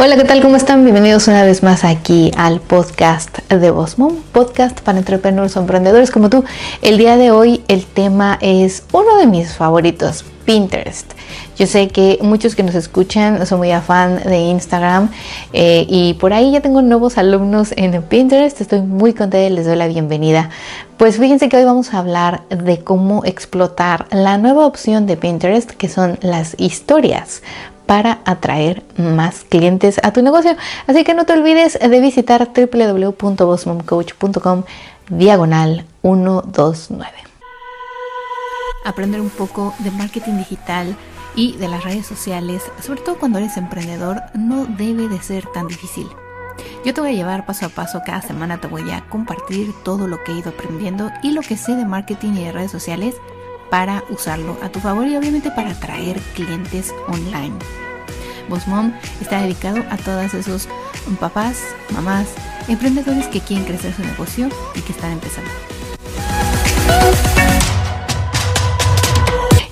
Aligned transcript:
Hola, 0.00 0.14
¿qué 0.14 0.22
tal? 0.22 0.40
¿Cómo 0.40 0.54
están? 0.54 0.84
Bienvenidos 0.84 1.26
una 1.26 1.42
vez 1.42 1.64
más 1.64 1.82
aquí 1.82 2.30
al 2.36 2.60
podcast 2.60 3.36
de 3.48 3.70
Bosmom, 3.72 4.14
podcast 4.30 4.80
para 4.80 4.96
entrepreneurs 4.96 5.56
o 5.56 5.60
emprendedores 5.60 6.12
como 6.12 6.30
tú. 6.30 6.44
El 6.82 6.98
día 6.98 7.16
de 7.16 7.32
hoy 7.32 7.64
el 7.66 7.84
tema 7.84 8.38
es 8.40 8.84
uno 8.92 9.16
de 9.16 9.26
mis 9.26 9.54
favoritos, 9.54 10.24
Pinterest. 10.44 11.10
Yo 11.56 11.66
sé 11.66 11.88
que 11.88 12.20
muchos 12.22 12.54
que 12.54 12.62
nos 12.62 12.76
escuchan 12.76 13.44
son 13.44 13.58
muy 13.58 13.72
afán 13.72 14.22
de 14.22 14.38
Instagram 14.38 15.10
eh, 15.52 15.84
y 15.88 16.14
por 16.14 16.32
ahí 16.32 16.52
ya 16.52 16.60
tengo 16.60 16.80
nuevos 16.80 17.18
alumnos 17.18 17.74
en 17.76 18.00
Pinterest. 18.04 18.60
Estoy 18.60 18.82
muy 18.82 19.14
contenta 19.14 19.48
y 19.48 19.50
les 19.50 19.66
doy 19.66 19.74
la 19.74 19.88
bienvenida. 19.88 20.50
Pues 20.96 21.18
fíjense 21.18 21.48
que 21.48 21.56
hoy 21.56 21.64
vamos 21.64 21.92
a 21.92 21.98
hablar 21.98 22.42
de 22.50 22.78
cómo 22.84 23.24
explotar 23.24 24.06
la 24.12 24.38
nueva 24.38 24.64
opción 24.64 25.06
de 25.06 25.16
Pinterest 25.16 25.72
que 25.72 25.88
son 25.88 26.20
las 26.22 26.54
historias 26.56 27.42
para 27.88 28.20
atraer 28.26 28.84
más 28.98 29.46
clientes 29.48 29.98
a 30.02 30.12
tu 30.12 30.22
negocio. 30.22 30.54
Así 30.86 31.04
que 31.04 31.14
no 31.14 31.24
te 31.24 31.32
olvides 31.32 31.78
de 31.80 32.00
visitar 32.00 32.50
www.bossmomcoach.com 32.54 34.64
diagonal 35.08 35.86
129. 36.02 37.10
Aprender 38.84 39.22
un 39.22 39.30
poco 39.30 39.72
de 39.78 39.90
marketing 39.90 40.36
digital 40.36 40.94
y 41.34 41.56
de 41.56 41.68
las 41.68 41.82
redes 41.82 42.04
sociales, 42.04 42.62
sobre 42.82 43.00
todo 43.00 43.18
cuando 43.18 43.38
eres 43.38 43.56
emprendedor, 43.56 44.20
no 44.34 44.66
debe 44.66 45.08
de 45.08 45.22
ser 45.22 45.46
tan 45.46 45.66
difícil. 45.66 46.06
Yo 46.84 46.92
te 46.92 47.00
voy 47.00 47.12
a 47.12 47.14
llevar 47.14 47.46
paso 47.46 47.64
a 47.64 47.70
paso, 47.70 48.02
cada 48.04 48.20
semana 48.20 48.60
te 48.60 48.66
voy 48.66 48.90
a 48.90 49.08
compartir 49.08 49.72
todo 49.82 50.06
lo 50.06 50.22
que 50.24 50.32
he 50.32 50.40
ido 50.40 50.50
aprendiendo 50.50 51.10
y 51.22 51.30
lo 51.30 51.40
que 51.40 51.56
sé 51.56 51.74
de 51.74 51.86
marketing 51.86 52.34
y 52.34 52.44
de 52.44 52.52
redes 52.52 52.70
sociales 52.70 53.14
para 53.70 54.04
usarlo 54.10 54.56
a 54.62 54.68
tu 54.68 54.80
favor 54.80 55.06
y 55.06 55.16
obviamente 55.16 55.50
para 55.50 55.70
atraer 55.70 56.18
clientes 56.34 56.94
online. 57.08 57.54
Boss 58.48 58.66
Mom 58.66 58.92
está 59.20 59.42
dedicado 59.42 59.82
a 59.90 59.96
todos 59.96 60.34
esos 60.34 60.68
papás, 61.20 61.58
mamás, 61.90 62.28
emprendedores 62.66 63.26
que 63.26 63.40
quieren 63.40 63.66
crecer 63.66 63.94
su 63.94 64.02
negocio 64.02 64.48
y 64.74 64.80
que 64.80 64.92
están 64.92 65.12
empezando. 65.12 65.50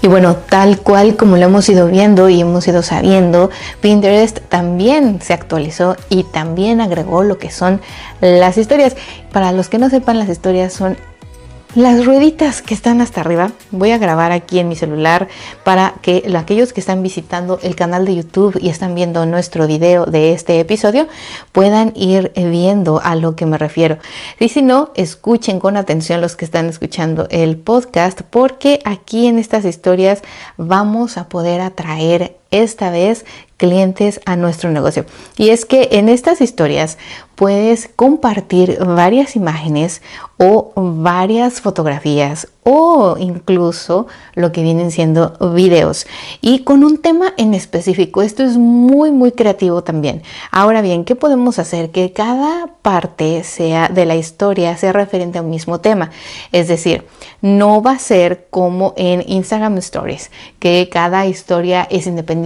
Y 0.03 0.09
bueno, 0.09 0.37
tal 0.37 0.79
cual 0.79 1.17
como 1.17 1.37
lo 1.37 1.47
hemos 1.47 1.69
ido 1.69 1.89
viendo 1.89 2.29
y 2.29 2.41
hemos 2.41 2.69
ido 2.69 2.83
sabiendo, 2.83 3.51
Pinterest 3.81 4.39
también 4.49 5.21
se 5.21 5.33
actualizó 5.33 5.97
y 6.09 6.23
también 6.23 6.81
agregó 6.81 7.25
lo 7.25 7.39
que 7.39 7.51
son 7.51 7.81
las 8.21 8.57
historias. 8.57 8.95
Para 9.33 9.51
los 9.51 9.69
que 9.69 9.79
no 9.79 9.91
sepan, 9.91 10.21
las 10.21 10.29
historias 10.29 10.73
son 10.73 10.97
las 11.75 12.07
rueditas 12.07 12.63
que 12.63 12.73
están 12.73 13.01
hasta 13.01 13.21
arriba, 13.21 13.53
voy 13.71 13.91
a 13.91 13.99
grabar 13.99 14.33
aquí 14.33 14.59
en 14.59 14.69
mi 14.69 14.77
celular 14.77 15.29
para 15.65 15.95
que 16.01 16.23
aquellos 16.37 16.73
que 16.73 16.81
están 16.81 17.03
visitando 17.03 17.59
el 17.63 17.77
canal 17.77 18.07
de 18.07 18.17
YouTube 18.17 18.59
y 18.61 18.71
están 18.71 18.95
viendo 18.95 19.27
nuestro 19.27 19.67
video 19.67 20.07
de 20.07 20.33
este 20.33 20.59
episodio 20.59 21.07
puedan 21.53 21.93
ir 21.95 22.33
viendo 22.35 23.01
a 23.03 23.15
lo 23.15 23.37
que 23.37 23.47
me 23.47 23.59
refiero. 23.59 23.99
Y 24.41 24.49
si 24.49 24.63
no, 24.63 24.91
escuchen 24.95 25.61
con 25.61 25.77
atención 25.77 26.21
los 26.21 26.37
que 26.37 26.47
están 26.47 26.67
escuchando 26.67 27.27
el 27.31 27.59
podcast 27.59 28.23
porque 28.23 28.81
aquí 28.85 29.27
en 29.27 29.39
estas 29.39 29.65
historias 29.65 30.23
vamos 30.57 31.19
a 31.19 31.29
poder 31.29 31.61
atraer 31.61 32.37
esta 32.51 32.91
vez 32.91 33.25
clientes 33.57 34.21
a 34.27 34.37
nuestro 34.37 34.71
negocio. 34.71 35.07
Y 35.39 35.49
es 35.49 35.65
que 35.65 35.89
en 35.93 36.11
estas 36.11 36.43
historias 36.43 36.99
puedes 37.37 37.89
compartir 37.95 38.79
varias 38.85 39.37
imágenes 39.37 40.03
o 40.39 40.73
varias 40.77 41.63
fotografías 41.63 42.49
o 42.63 43.17
incluso 43.19 44.07
lo 44.35 44.53
que 44.53 44.63
vienen 44.63 44.91
siendo 44.91 45.33
videos 45.55 46.07
y 46.43 46.65
con 46.65 46.85
un 46.85 46.99
tema 46.99 47.33
en 47.39 47.55
específico. 47.55 48.21
Esto 48.21 48.43
es 48.43 48.59
muy 48.59 49.11
muy 49.11 49.33
creativo 49.33 49.83
también. 49.83 50.23
Ahora 50.51 50.83
bien, 50.83 51.05
¿qué 51.05 51.15
podemos 51.15 51.59
hacer? 51.59 51.91
Que 51.91 52.13
cada 52.13 52.69
parte 52.83 53.45
sea 53.45 53.89
de 53.89 54.05
la 54.05 54.17
historia 54.17 54.77
sea 54.77 54.93
referente 54.93 55.39
a 55.39 55.43
un 55.43 55.51
mismo 55.51 55.81
tema. 55.81 56.11
Es 56.53 56.69
decir, 56.69 57.07
no 57.41 57.83
va 57.83 57.93
a 57.93 57.99
ser 57.99 58.49
como 58.51 58.93
en 58.97 59.25
Instagram 59.27 59.79
Stories, 59.79 60.31
que 60.59 60.91
cada 60.91 61.27
historia 61.27 61.87
es 61.91 62.07
independiente 62.07 62.46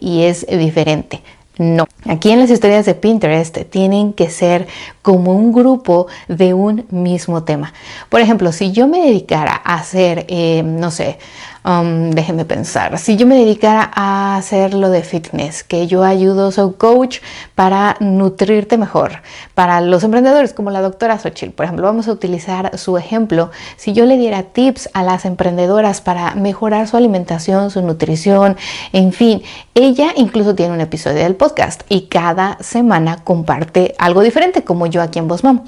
y 0.00 0.22
es 0.22 0.46
diferente. 0.46 1.20
No, 1.58 1.86
aquí 2.06 2.30
en 2.30 2.38
las 2.40 2.50
historias 2.50 2.86
de 2.86 2.94
Pinterest 2.94 3.58
tienen 3.68 4.14
que 4.14 4.30
ser 4.30 4.66
como 5.02 5.32
un 5.32 5.52
grupo 5.52 6.06
de 6.26 6.54
un 6.54 6.86
mismo 6.90 7.44
tema. 7.44 7.74
Por 8.08 8.20
ejemplo, 8.22 8.52
si 8.52 8.72
yo 8.72 8.88
me 8.88 9.00
dedicara 9.02 9.60
a 9.62 9.74
hacer, 9.74 10.24
eh, 10.28 10.62
no 10.64 10.90
sé, 10.90 11.18
Um, 11.64 12.10
déjenme 12.10 12.44
pensar, 12.44 12.98
si 12.98 13.16
yo 13.16 13.24
me 13.24 13.36
dedicara 13.36 13.88
a 13.94 14.36
hacer 14.36 14.74
lo 14.74 14.90
de 14.90 15.04
fitness, 15.04 15.62
que 15.62 15.86
yo 15.86 16.02
ayudo, 16.02 16.50
soy 16.50 16.72
coach 16.72 17.20
para 17.54 17.96
nutrirte 18.00 18.76
mejor, 18.76 19.22
para 19.54 19.80
los 19.80 20.02
emprendedores 20.02 20.54
como 20.54 20.70
la 20.70 20.80
doctora 20.80 21.20
Xochitl, 21.20 21.52
por 21.52 21.64
ejemplo, 21.64 21.86
vamos 21.86 22.08
a 22.08 22.12
utilizar 22.12 22.76
su 22.78 22.98
ejemplo, 22.98 23.52
si 23.76 23.92
yo 23.92 24.06
le 24.06 24.16
diera 24.16 24.42
tips 24.42 24.90
a 24.92 25.04
las 25.04 25.24
emprendedoras 25.24 26.00
para 26.00 26.34
mejorar 26.34 26.88
su 26.88 26.96
alimentación, 26.96 27.70
su 27.70 27.80
nutrición, 27.80 28.56
en 28.92 29.12
fin, 29.12 29.42
ella 29.76 30.12
incluso 30.16 30.56
tiene 30.56 30.74
un 30.74 30.80
episodio 30.80 31.22
del 31.22 31.36
podcast 31.36 31.82
y 31.88 32.08
cada 32.08 32.58
semana 32.60 33.18
comparte 33.22 33.94
algo 33.98 34.22
diferente, 34.22 34.64
como 34.64 34.86
yo 34.86 35.00
aquí 35.00 35.20
en 35.20 35.28
Boss 35.28 35.44
Mom. 35.44 35.60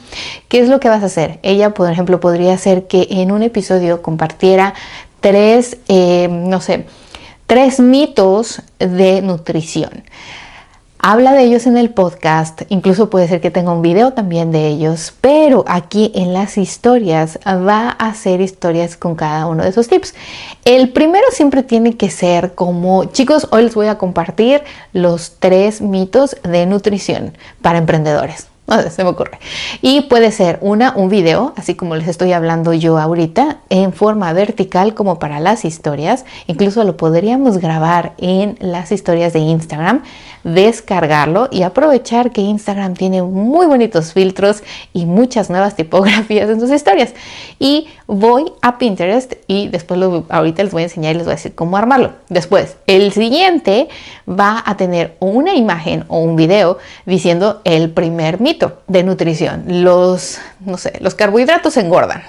¿Qué 0.49 0.59
es 0.59 0.69
lo 0.69 0.81
que 0.81 0.89
vas 0.89 1.05
a 1.05 1.07
hacer? 1.07 1.39
Ella, 1.43 1.73
por 1.73 1.89
ejemplo, 1.89 2.19
podría 2.19 2.55
hacer 2.55 2.89
que 2.89 3.07
en 3.11 3.31
un 3.31 3.45
episodio 3.45 4.03
compartiera 4.03 4.75
tres, 5.25 5.79
eh, 5.89 6.29
no 6.31 6.61
sé, 6.61 6.85
tres 7.47 7.81
mitos 7.81 8.61
de 8.79 9.23
nutrición. 9.23 10.05
Habla 10.99 11.33
de 11.33 11.45
ellos 11.45 11.67
en 11.67 11.79
el 11.79 11.89
podcast, 11.89 12.61
incluso 12.69 13.09
puede 13.09 13.27
ser 13.27 13.41
que 13.41 13.51
tenga 13.51 13.73
un 13.73 13.81
video 13.81 14.13
también 14.13 14.53
de 14.53 14.67
ellos, 14.67 15.15
pero 15.23 15.65
aquí 15.67 16.13
en 16.15 16.35
las 16.35 16.59
historias 16.59 17.39
va 17.47 17.97
a 17.99 18.09
hacer 18.09 18.43
historias 18.43 18.99
con 18.99 19.15
cada 19.15 19.47
uno 19.47 19.63
de 19.63 19.71
esos 19.71 19.89
tips. 19.89 20.15
El 20.67 20.91
primero 20.91 21.25
siempre 21.31 21.63
tiene 21.63 21.97
que 21.97 22.11
ser 22.11 22.55
como, 22.55 23.07
chicos, 23.07 23.49
hoy 23.51 23.63
les 23.63 23.75
voy 23.75 23.87
a 23.87 23.97
compartir 23.97 24.63
los 24.93 25.37
tres 25.39 25.81
mitos 25.81 26.37
de 26.43 26.67
nutrición 26.67 27.33
para 27.63 27.79
emprendedores. 27.79 28.49
Sé, 28.67 28.91
se 28.91 29.05
me 29.05 29.11
ocurre. 29.11 29.39
Y 29.83 30.03
puede 30.03 30.33
ser 30.33 30.59
una, 30.63 30.95
un 30.97 31.09
video, 31.09 31.53
así 31.57 31.75
como 31.75 31.97
les 31.97 32.09
estoy 32.09 32.33
hablando 32.33 32.73
yo 32.73 32.99
ahorita, 32.99 33.59
en 33.69 33.93
forma 33.93 34.33
vertical 34.33 34.95
como 34.95 35.19
para 35.19 35.39
las 35.39 35.65
historias. 35.65 36.25
Incluso 36.47 36.83
lo 36.85 36.97
podríamos 36.97 37.59
grabar 37.59 38.15
en 38.17 38.57
las 38.61 38.91
historias 38.91 39.33
de 39.35 39.41
Instagram, 39.41 40.03
descargarlo 40.45 41.49
y 41.51 41.63
aprovechar 41.63 42.33
que 42.33 42.41
Instagram 42.41 42.95
tiene 42.95 43.23
muy 43.23 43.67
bonitos 43.67 44.13
filtros 44.13 44.63
y 44.93 45.07
muchas 45.07 45.51
nuevas 45.51 45.77
tipografías 45.77 46.49
en 46.49 46.59
sus 46.59 46.71
historias. 46.71 47.15
Y 47.59 47.89
voy 48.07 48.51
a 48.63 48.79
Pinterest 48.79 49.35
y 49.47 49.69
después 49.69 50.01
ahorita 50.31 50.63
les 50.65 50.73
voy 50.73 50.83
a 50.83 50.87
enseñar 50.87 51.15
y 51.15 51.19
les 51.19 51.27
voy 51.27 51.33
a 51.33 51.37
decir 51.37 51.55
cómo 51.55 51.77
armarlo. 51.77 52.13
Después, 52.31 52.77
el 52.87 53.13
siguiente 53.13 53.89
va 54.29 54.63
a 54.65 54.77
tener 54.77 55.17
una 55.21 55.55
imagen 55.55 56.05
o 56.09 56.19
un 56.19 56.35
video 56.35 56.79
diciendo 57.05 57.61
el 57.65 57.91
primer 57.91 58.41
mito 58.41 58.54
de 58.87 59.03
nutrición. 59.03 59.65
Los, 59.85 60.39
no 60.61 60.79
sé, 60.79 60.99
los 61.01 61.15
carbohidratos 61.15 61.77
engordan. 61.77 62.23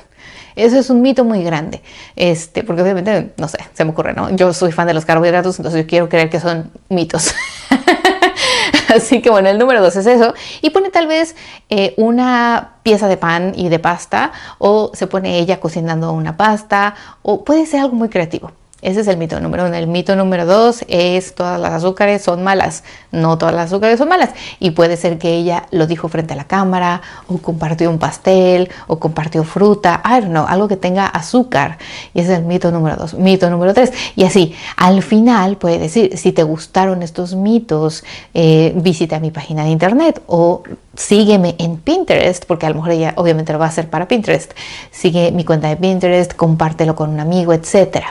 Eso 0.56 0.80
es 0.80 0.90
un 0.90 1.02
mito 1.02 1.26
muy 1.26 1.44
grande, 1.44 1.82
este, 2.16 2.64
porque 2.64 2.82
obviamente, 2.82 3.34
no 3.36 3.50
sé, 3.50 3.58
se 3.74 3.84
me 3.84 3.92
ocurre, 3.92 4.14
¿no? 4.14 4.34
Yo 4.36 4.54
soy 4.54 4.72
fan 4.72 4.88
de 4.88 4.94
los 4.94 5.04
carbohidratos, 5.04 5.60
entonces 5.60 5.82
yo 5.82 5.88
quiero 5.88 6.08
creer 6.08 6.30
que 6.30 6.40
son 6.40 6.72
mitos. 6.88 7.34
Así 8.96 9.22
que 9.22 9.30
bueno, 9.30 9.50
el 9.50 9.58
número 9.58 9.82
dos 9.82 9.98
es 9.98 10.06
eso. 10.06 10.34
Y 10.62 10.70
pone 10.70 10.90
tal 10.92 11.08
vez 11.08 11.36
eh, 11.70 11.94
una 11.98 12.76
pieza 12.84 13.10
de 13.10 13.18
pan 13.18 13.52
y 13.56 13.68
de 13.68 13.80
pasta, 13.80 14.32
o 14.58 14.92
se 14.94 15.08
pone 15.08 15.40
ella 15.40 15.60
cocinando 15.60 16.14
una 16.14 16.38
pasta, 16.38 16.96
o 17.22 17.44
puede 17.44 17.66
ser 17.66 17.82
algo 17.82 17.96
muy 17.96 18.08
creativo. 18.08 18.52
Ese 18.82 19.00
es 19.02 19.08
el 19.08 19.18
mito 19.18 19.40
número 19.40 19.66
uno. 19.66 19.76
El 19.76 19.88
mito 19.88 20.16
número 20.16 20.46
dos 20.46 20.86
es 20.88 21.34
todas 21.34 21.60
las 21.60 21.72
azúcares 21.72 22.22
son 22.22 22.44
malas. 22.44 22.84
No 23.12 23.38
todas 23.38 23.56
las 23.56 23.68
azúcares 23.68 23.98
son 23.98 24.10
malas. 24.10 24.30
Y 24.60 24.72
puede 24.72 24.98
ser 24.98 25.18
que 25.18 25.34
ella 25.34 25.66
lo 25.72 25.88
dijo 25.88 26.08
frente 26.08 26.34
a 26.34 26.36
la 26.36 26.44
cámara, 26.44 27.02
o 27.28 27.38
compartió 27.38 27.90
un 27.90 27.98
pastel, 27.98 28.70
o 28.88 29.00
compartió 29.00 29.44
fruta, 29.44 30.04
I 30.06 30.22
don't 30.22 30.26
know, 30.26 30.46
algo 30.48 30.68
que 30.68 30.78
tenga 30.78 31.08
azúcar. 31.08 31.78
Y 32.14 32.20
ese 32.20 32.34
es 32.34 32.40
el 32.40 32.46
mito 32.46 32.72
número 32.72 32.96
dos. 32.98 33.14
Mito 33.14 33.50
número 33.50 33.74
tres. 33.74 33.92
Y 34.16 34.24
así, 34.24 34.54
al 34.78 35.02
final 35.02 35.58
puede 35.58 35.80
decir, 35.80 36.18
si 36.18 36.32
te 36.32 36.44
gustaron 36.44 37.02
estos 37.02 37.34
mitos, 37.34 38.04
eh, 38.34 38.74
visita 38.76 39.20
mi 39.20 39.32
página 39.32 39.64
de 39.64 39.70
internet 39.70 40.22
o 40.28 40.64
sígueme 40.96 41.56
en 41.60 41.78
Pinterest, 41.78 42.46
porque 42.46 42.66
a 42.66 42.70
lo 42.70 42.76
mejor 42.76 42.92
ella 42.92 43.14
obviamente 43.18 43.54
lo 43.54 43.60
va 43.60 43.66
a 43.66 43.70
hacer 43.70 43.90
para 43.90 44.08
Pinterest. 44.08 44.52
Sigue 44.92 45.32
mi 45.32 45.44
cuenta 45.44 45.68
de 45.68 45.78
Pinterest, 45.78 46.34
compártelo 46.34 46.96
con 46.96 47.10
un 47.10 47.20
amigo, 47.20 47.54
etc. 47.54 48.04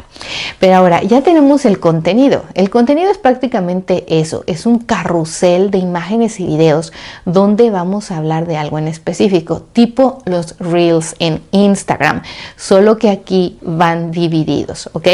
Pero 0.58 0.76
ahora 0.76 1.02
ya 1.02 1.22
tenemos 1.22 1.64
el 1.64 1.80
contenido. 1.80 2.44
El 2.54 2.70
contenido 2.70 3.10
es 3.10 3.18
prácticamente 3.18 4.04
eso, 4.08 4.44
es 4.46 4.66
un 4.66 4.78
carrusel 4.78 5.70
de 5.70 5.78
imágenes 5.78 6.40
y 6.40 6.46
videos 6.46 6.92
donde 7.24 7.70
vamos 7.70 8.10
a 8.10 8.18
hablar 8.18 8.46
de 8.46 8.56
algo 8.56 8.78
en 8.78 8.88
específico, 8.88 9.62
tipo 9.72 10.22
los 10.24 10.58
reels 10.58 11.14
en 11.18 11.42
Instagram, 11.50 12.22
solo 12.56 12.98
que 12.98 13.10
aquí 13.10 13.58
van 13.62 14.10
divididos, 14.10 14.90
¿ok? 14.92 15.08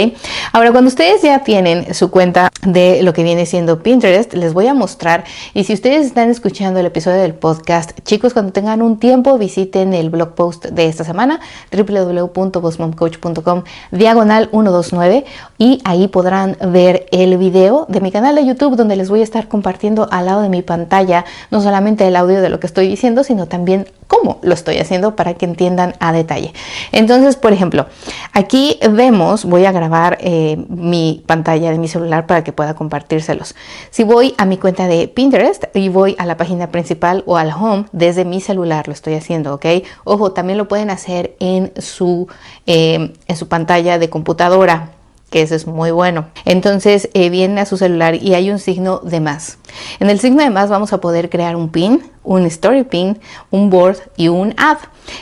Ahora, 0.52 0.72
cuando 0.72 0.88
ustedes 0.88 1.22
ya 1.22 1.42
tienen 1.44 1.94
su 1.94 2.10
cuenta 2.10 2.50
de 2.66 3.02
lo 3.02 3.12
que 3.12 3.22
viene 3.22 3.46
siendo 3.46 3.82
Pinterest, 3.82 4.34
les 4.34 4.52
voy 4.52 4.66
a 4.66 4.74
mostrar 4.74 5.24
y 5.54 5.64
si 5.64 5.74
ustedes 5.74 6.06
están 6.06 6.30
escuchando 6.30 6.80
el 6.80 6.86
episodio 6.86 7.20
del 7.20 7.34
podcast, 7.34 7.59
Chicos, 8.04 8.32
cuando 8.32 8.52
tengan 8.52 8.82
un 8.82 8.98
tiempo, 8.98 9.38
visiten 9.38 9.94
el 9.94 10.10
blog 10.10 10.34
post 10.34 10.66
de 10.66 10.86
esta 10.86 11.04
semana, 11.04 11.40
www.bossmomcoach.com, 11.72 13.64
diagonal 13.90 14.48
129, 14.50 15.24
y 15.58 15.80
ahí 15.84 16.08
podrán 16.08 16.56
ver 16.72 17.06
el 17.12 17.36
video 17.38 17.86
de 17.88 18.00
mi 18.00 18.10
canal 18.10 18.34
de 18.34 18.46
YouTube, 18.46 18.76
donde 18.76 18.96
les 18.96 19.10
voy 19.10 19.20
a 19.20 19.24
estar 19.24 19.48
compartiendo 19.48 20.08
al 20.10 20.26
lado 20.26 20.42
de 20.42 20.48
mi 20.48 20.62
pantalla, 20.62 21.24
no 21.50 21.60
solamente 21.60 22.06
el 22.06 22.16
audio 22.16 22.40
de 22.40 22.48
lo 22.48 22.60
que 22.60 22.66
estoy 22.66 22.88
diciendo, 22.88 23.24
sino 23.24 23.46
también 23.46 23.86
cómo 24.10 24.40
lo 24.42 24.54
estoy 24.54 24.78
haciendo 24.78 25.14
para 25.14 25.34
que 25.34 25.44
entiendan 25.46 25.94
a 26.00 26.12
detalle. 26.12 26.52
Entonces, 26.90 27.36
por 27.36 27.52
ejemplo, 27.52 27.86
aquí 28.32 28.76
vemos, 28.90 29.44
voy 29.44 29.66
a 29.66 29.72
grabar 29.72 30.18
eh, 30.20 30.56
mi 30.68 31.22
pantalla 31.26 31.70
de 31.70 31.78
mi 31.78 31.86
celular 31.86 32.26
para 32.26 32.42
que 32.42 32.52
pueda 32.52 32.74
compartírselos. 32.74 33.54
Si 33.90 34.02
voy 34.02 34.34
a 34.36 34.46
mi 34.46 34.56
cuenta 34.56 34.88
de 34.88 35.06
Pinterest 35.06 35.64
y 35.74 35.90
voy 35.90 36.16
a 36.18 36.26
la 36.26 36.36
página 36.36 36.72
principal 36.72 37.22
o 37.24 37.36
al 37.36 37.52
home 37.52 37.84
desde 37.92 38.24
mi 38.24 38.40
celular, 38.40 38.88
lo 38.88 38.94
estoy 38.94 39.14
haciendo, 39.14 39.54
¿ok? 39.54 39.66
Ojo, 40.02 40.32
también 40.32 40.58
lo 40.58 40.66
pueden 40.66 40.90
hacer 40.90 41.36
en 41.38 41.72
su, 41.78 42.26
eh, 42.66 43.14
en 43.28 43.36
su 43.36 43.46
pantalla 43.46 44.00
de 44.00 44.10
computadora 44.10 44.90
que 45.30 45.42
eso 45.42 45.54
es 45.54 45.66
muy 45.66 45.92
bueno. 45.92 46.26
Entonces 46.44 47.08
eh, 47.14 47.30
viene 47.30 47.60
a 47.60 47.66
su 47.66 47.76
celular 47.76 48.16
y 48.16 48.34
hay 48.34 48.50
un 48.50 48.58
signo 48.58 48.98
de 48.98 49.20
más. 49.20 49.58
En 50.00 50.10
el 50.10 50.20
signo 50.20 50.42
de 50.42 50.50
más 50.50 50.68
vamos 50.68 50.92
a 50.92 51.00
poder 51.00 51.30
crear 51.30 51.56
un 51.56 51.70
pin, 51.70 52.02
un 52.22 52.44
story 52.46 52.84
pin, 52.84 53.18
un 53.50 53.70
board 53.70 53.96
y 54.16 54.28
un 54.28 54.54
add. 54.58 54.78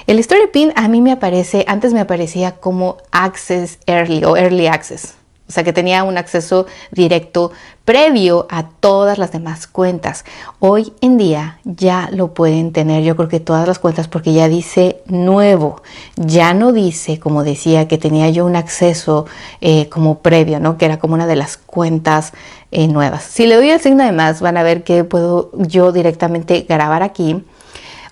El 0.07 0.19
story 0.19 0.49
pin 0.53 0.73
a 0.77 0.89
mí 0.89 1.01
me 1.01 1.13
aparece, 1.13 1.65
antes 1.69 1.93
me 1.93 2.01
aparecía 2.01 2.53
como 2.53 2.97
access 3.13 3.79
early 3.87 4.25
o 4.25 4.37
early 4.37 4.67
access. 4.67 5.18
O 5.49 5.53
sea 5.53 5.65
que 5.65 5.73
tenía 5.73 6.05
un 6.05 6.19
acceso 6.19 6.67
directo 6.91 7.53
previo 7.87 8.47
a 8.51 8.69
todas 8.69 9.17
las 9.17 9.33
demás 9.33 9.67
cuentas. 9.67 10.27
Hoy 10.59 10.93
en 11.01 11.17
día 11.17 11.59
ya 11.65 12.11
lo 12.13 12.35
pueden 12.35 12.73
tener, 12.73 13.03
yo 13.03 13.17
creo 13.17 13.31
que 13.31 13.41
todas 13.41 13.67
las 13.67 13.79
cuentas, 13.79 14.09
porque 14.09 14.35
ya 14.35 14.47
dice 14.47 15.01
nuevo. 15.07 15.81
Ya 16.17 16.53
no 16.53 16.73
dice, 16.73 17.19
como 17.19 17.45
decía, 17.45 17.89
que 17.89 17.97
tenía 17.97 18.29
yo 18.29 18.45
un 18.45 18.57
acceso 18.57 19.25
eh, 19.63 19.89
como 19.89 20.19
previo, 20.19 20.61
¿no? 20.61 20.77
Que 20.77 20.85
era 20.85 20.99
como 20.99 21.15
una 21.15 21.27
de 21.27 21.37
las 21.37 21.57
cuentas 21.57 22.35
eh, 22.71 22.87
nuevas. 22.87 23.23
Si 23.23 23.47
le 23.47 23.57
doy 23.57 23.71
el 23.71 23.81
signo 23.81 24.05
de 24.05 24.13
más, 24.13 24.43
van 24.43 24.59
a 24.59 24.63
ver 24.63 24.85
que 24.85 25.03
puedo 25.05 25.51
yo 25.55 25.93
directamente 25.93 26.67
grabar 26.69 27.03
aquí 27.03 27.43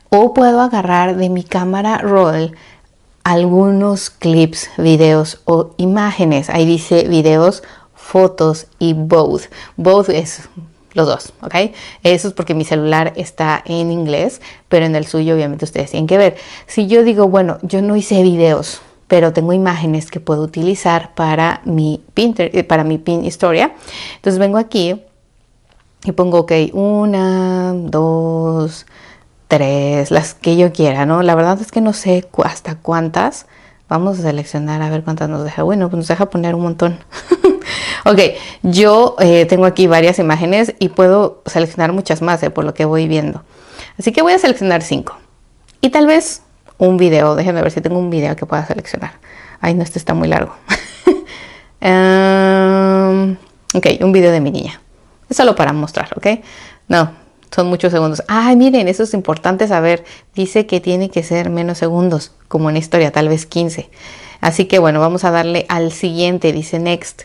o 0.08 0.32
puedo 0.32 0.62
agarrar 0.62 1.16
de 1.16 1.28
mi 1.28 1.44
cámara 1.44 1.98
roll 1.98 2.56
algunos 3.26 4.08
clips, 4.08 4.70
videos 4.78 5.40
o 5.46 5.74
imágenes. 5.78 6.48
Ahí 6.48 6.64
dice 6.64 7.08
videos, 7.08 7.64
fotos 7.92 8.68
y 8.78 8.92
both. 8.92 9.46
Both 9.76 10.10
es 10.10 10.48
los 10.92 11.08
dos, 11.08 11.32
¿ok? 11.42 11.72
Eso 12.04 12.28
es 12.28 12.34
porque 12.34 12.54
mi 12.54 12.64
celular 12.64 13.12
está 13.16 13.64
en 13.66 13.90
inglés, 13.90 14.40
pero 14.68 14.86
en 14.86 14.94
el 14.94 15.08
suyo 15.08 15.34
obviamente 15.34 15.64
ustedes 15.64 15.90
tienen 15.90 16.06
que 16.06 16.18
ver. 16.18 16.36
Si 16.68 16.86
yo 16.86 17.02
digo, 17.02 17.26
bueno, 17.26 17.58
yo 17.62 17.82
no 17.82 17.96
hice 17.96 18.22
videos, 18.22 18.80
pero 19.08 19.32
tengo 19.32 19.52
imágenes 19.52 20.08
que 20.08 20.20
puedo 20.20 20.42
utilizar 20.42 21.12
para 21.16 21.62
mi, 21.64 22.04
Pinterest, 22.14 22.54
eh, 22.54 22.62
para 22.62 22.84
mi 22.84 22.98
pin 22.98 23.24
historia, 23.24 23.74
entonces 24.14 24.38
vengo 24.38 24.56
aquí 24.56 25.02
y 26.04 26.12
pongo, 26.12 26.38
ok, 26.38 26.52
una, 26.74 27.72
dos, 27.74 28.86
tres, 29.48 30.10
las 30.10 30.34
que 30.34 30.56
yo 30.56 30.72
quiera, 30.72 31.06
¿no? 31.06 31.22
La 31.22 31.34
verdad 31.34 31.60
es 31.60 31.70
que 31.72 31.80
no 31.80 31.92
sé 31.92 32.28
hasta 32.44 32.76
cuántas. 32.76 33.46
Vamos 33.88 34.18
a 34.18 34.22
seleccionar 34.22 34.82
a 34.82 34.90
ver 34.90 35.04
cuántas 35.04 35.28
nos 35.28 35.44
deja. 35.44 35.62
Bueno, 35.62 35.88
pues 35.88 35.98
nos 35.98 36.08
deja 36.08 36.26
poner 36.26 36.54
un 36.54 36.62
montón. 36.62 36.98
ok, 38.04 38.18
yo 38.62 39.14
eh, 39.20 39.46
tengo 39.46 39.64
aquí 39.64 39.86
varias 39.86 40.18
imágenes 40.18 40.74
y 40.80 40.88
puedo 40.88 41.42
seleccionar 41.46 41.92
muchas 41.92 42.20
más 42.20 42.42
eh, 42.42 42.50
por 42.50 42.64
lo 42.64 42.74
que 42.74 42.84
voy 42.84 43.06
viendo. 43.06 43.44
Así 43.98 44.12
que 44.12 44.22
voy 44.22 44.32
a 44.32 44.38
seleccionar 44.38 44.82
cinco. 44.82 45.16
Y 45.80 45.90
tal 45.90 46.06
vez 46.06 46.42
un 46.78 46.96
video. 46.96 47.36
Déjenme 47.36 47.62
ver 47.62 47.70
si 47.70 47.80
tengo 47.80 47.98
un 47.98 48.10
video 48.10 48.34
que 48.34 48.44
pueda 48.44 48.66
seleccionar. 48.66 49.12
Ay, 49.60 49.74
no, 49.74 49.84
este 49.84 49.98
está 49.98 50.14
muy 50.14 50.28
largo. 50.28 50.52
um, 51.80 53.36
ok, 53.74 53.86
un 54.00 54.12
video 54.12 54.32
de 54.32 54.40
mi 54.40 54.50
niña. 54.50 54.80
Es 55.28 55.36
solo 55.36 55.54
para 55.54 55.72
mostrar, 55.72 56.08
¿ok? 56.16 56.26
No, 56.88 57.10
son 57.56 57.68
muchos 57.68 57.90
segundos. 57.90 58.22
Ay, 58.28 58.54
miren, 58.54 58.86
eso 58.86 59.02
es 59.02 59.14
importante 59.14 59.66
saber. 59.66 60.04
Dice 60.34 60.66
que 60.66 60.78
tiene 60.78 61.08
que 61.08 61.22
ser 61.22 61.48
menos 61.48 61.78
segundos, 61.78 62.32
como 62.48 62.68
en 62.68 62.76
historia, 62.76 63.12
tal 63.12 63.30
vez 63.30 63.46
15. 63.46 63.88
Así 64.42 64.66
que 64.66 64.78
bueno, 64.78 65.00
vamos 65.00 65.24
a 65.24 65.30
darle 65.30 65.64
al 65.70 65.90
siguiente, 65.90 66.52
dice 66.52 66.78
next. 66.78 67.22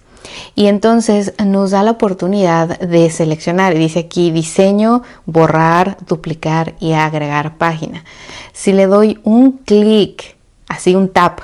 Y 0.56 0.68
entonces 0.68 1.34
nos 1.46 1.72
da 1.72 1.84
la 1.84 1.92
oportunidad 1.92 2.80
de 2.80 3.10
seleccionar. 3.10 3.74
Dice 3.74 4.00
aquí 4.00 4.32
diseño, 4.32 5.04
borrar, 5.26 5.98
duplicar 6.08 6.76
y 6.80 6.94
agregar 6.94 7.58
página. 7.58 8.06
Si 8.54 8.72
le 8.72 8.86
doy 8.86 9.20
un 9.24 9.52
clic, 9.52 10.38
así 10.70 10.96
un 10.96 11.10
tap 11.10 11.42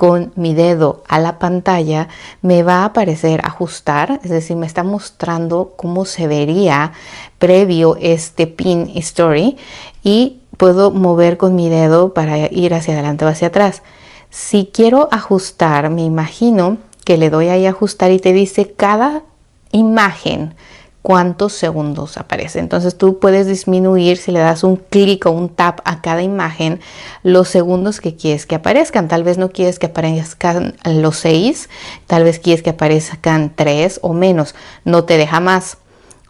con 0.00 0.32
mi 0.34 0.54
dedo 0.54 1.02
a 1.08 1.18
la 1.18 1.38
pantalla, 1.38 2.08
me 2.40 2.62
va 2.62 2.76
a 2.76 2.84
aparecer 2.86 3.42
ajustar, 3.44 4.18
es 4.24 4.30
decir, 4.30 4.56
me 4.56 4.64
está 4.64 4.82
mostrando 4.82 5.74
cómo 5.76 6.06
se 6.06 6.26
vería 6.26 6.92
previo 7.38 7.98
este 8.00 8.46
pin 8.46 8.90
story 8.94 9.58
y 10.02 10.38
puedo 10.56 10.90
mover 10.90 11.36
con 11.36 11.54
mi 11.54 11.68
dedo 11.68 12.14
para 12.14 12.50
ir 12.50 12.72
hacia 12.72 12.94
adelante 12.94 13.26
o 13.26 13.28
hacia 13.28 13.48
atrás. 13.48 13.82
Si 14.30 14.70
quiero 14.72 15.10
ajustar, 15.12 15.90
me 15.90 16.02
imagino 16.02 16.78
que 17.04 17.18
le 17.18 17.28
doy 17.28 17.48
ahí 17.48 17.66
a 17.66 17.70
ajustar 17.70 18.10
y 18.10 18.20
te 18.20 18.32
dice 18.32 18.72
cada 18.72 19.22
imagen 19.70 20.54
cuántos 21.02 21.52
segundos 21.52 22.18
aparece. 22.18 22.58
Entonces 22.58 22.96
tú 22.96 23.18
puedes 23.18 23.46
disminuir 23.46 24.16
si 24.16 24.32
le 24.32 24.40
das 24.40 24.64
un 24.64 24.76
clic 24.76 25.26
o 25.26 25.30
un 25.30 25.48
tap 25.48 25.80
a 25.84 26.02
cada 26.02 26.22
imagen 26.22 26.80
los 27.22 27.48
segundos 27.48 28.00
que 28.00 28.16
quieres 28.16 28.46
que 28.46 28.56
aparezcan. 28.56 29.08
Tal 29.08 29.24
vez 29.24 29.38
no 29.38 29.50
quieres 29.50 29.78
que 29.78 29.86
aparezcan 29.86 30.76
los 30.84 31.16
seis, 31.16 31.68
tal 32.06 32.24
vez 32.24 32.38
quieres 32.38 32.62
que 32.62 32.70
aparezcan 32.70 33.52
tres 33.54 33.98
o 34.02 34.12
menos. 34.12 34.54
No 34.84 35.04
te 35.04 35.16
deja 35.16 35.40
más. 35.40 35.78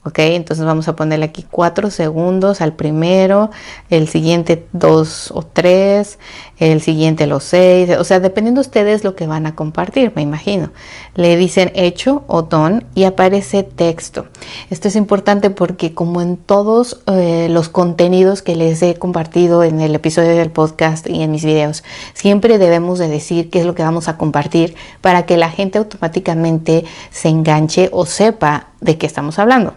Ok, 0.02 0.18
entonces 0.20 0.64
vamos 0.64 0.88
a 0.88 0.96
ponerle 0.96 1.26
aquí 1.26 1.44
4 1.50 1.90
segundos 1.90 2.62
al 2.62 2.72
primero, 2.72 3.50
el 3.90 4.08
siguiente 4.08 4.66
2 4.72 5.30
o 5.32 5.42
3, 5.42 6.18
el 6.56 6.80
siguiente 6.80 7.26
los 7.26 7.44
6, 7.44 7.98
o 7.98 8.04
sea, 8.04 8.18
dependiendo 8.18 8.62
ustedes 8.62 9.04
lo 9.04 9.14
que 9.14 9.26
van 9.26 9.44
a 9.44 9.54
compartir, 9.54 10.12
me 10.16 10.22
imagino. 10.22 10.72
Le 11.14 11.36
dicen 11.36 11.72
hecho 11.74 12.24
o 12.26 12.42
done 12.42 12.86
y 12.94 13.04
aparece 13.04 13.62
texto. 13.62 14.26
Esto 14.70 14.88
es 14.88 14.96
importante 14.96 15.50
porque 15.50 15.92
como 15.92 16.22
en 16.22 16.36
todos 16.36 17.00
eh, 17.06 17.48
los 17.50 17.68
contenidos 17.68 18.42
que 18.42 18.56
les 18.56 18.82
he 18.82 18.94
compartido 18.94 19.64
en 19.64 19.80
el 19.80 19.94
episodio 19.94 20.36
del 20.36 20.50
podcast 20.50 21.08
y 21.08 21.22
en 21.22 21.32
mis 21.32 21.44
videos, 21.44 21.82
siempre 22.14 22.58
debemos 22.58 22.98
de 22.98 23.08
decir 23.08 23.50
qué 23.50 23.60
es 23.60 23.66
lo 23.66 23.74
que 23.74 23.82
vamos 23.82 24.08
a 24.08 24.16
compartir 24.16 24.74
para 25.00 25.26
que 25.26 25.36
la 25.36 25.50
gente 25.50 25.78
automáticamente 25.78 26.84
se 27.10 27.28
enganche 27.28 27.88
o 27.92 28.06
sepa 28.06 28.68
de 28.80 28.98
qué 28.98 29.06
estamos 29.06 29.38
hablando. 29.38 29.74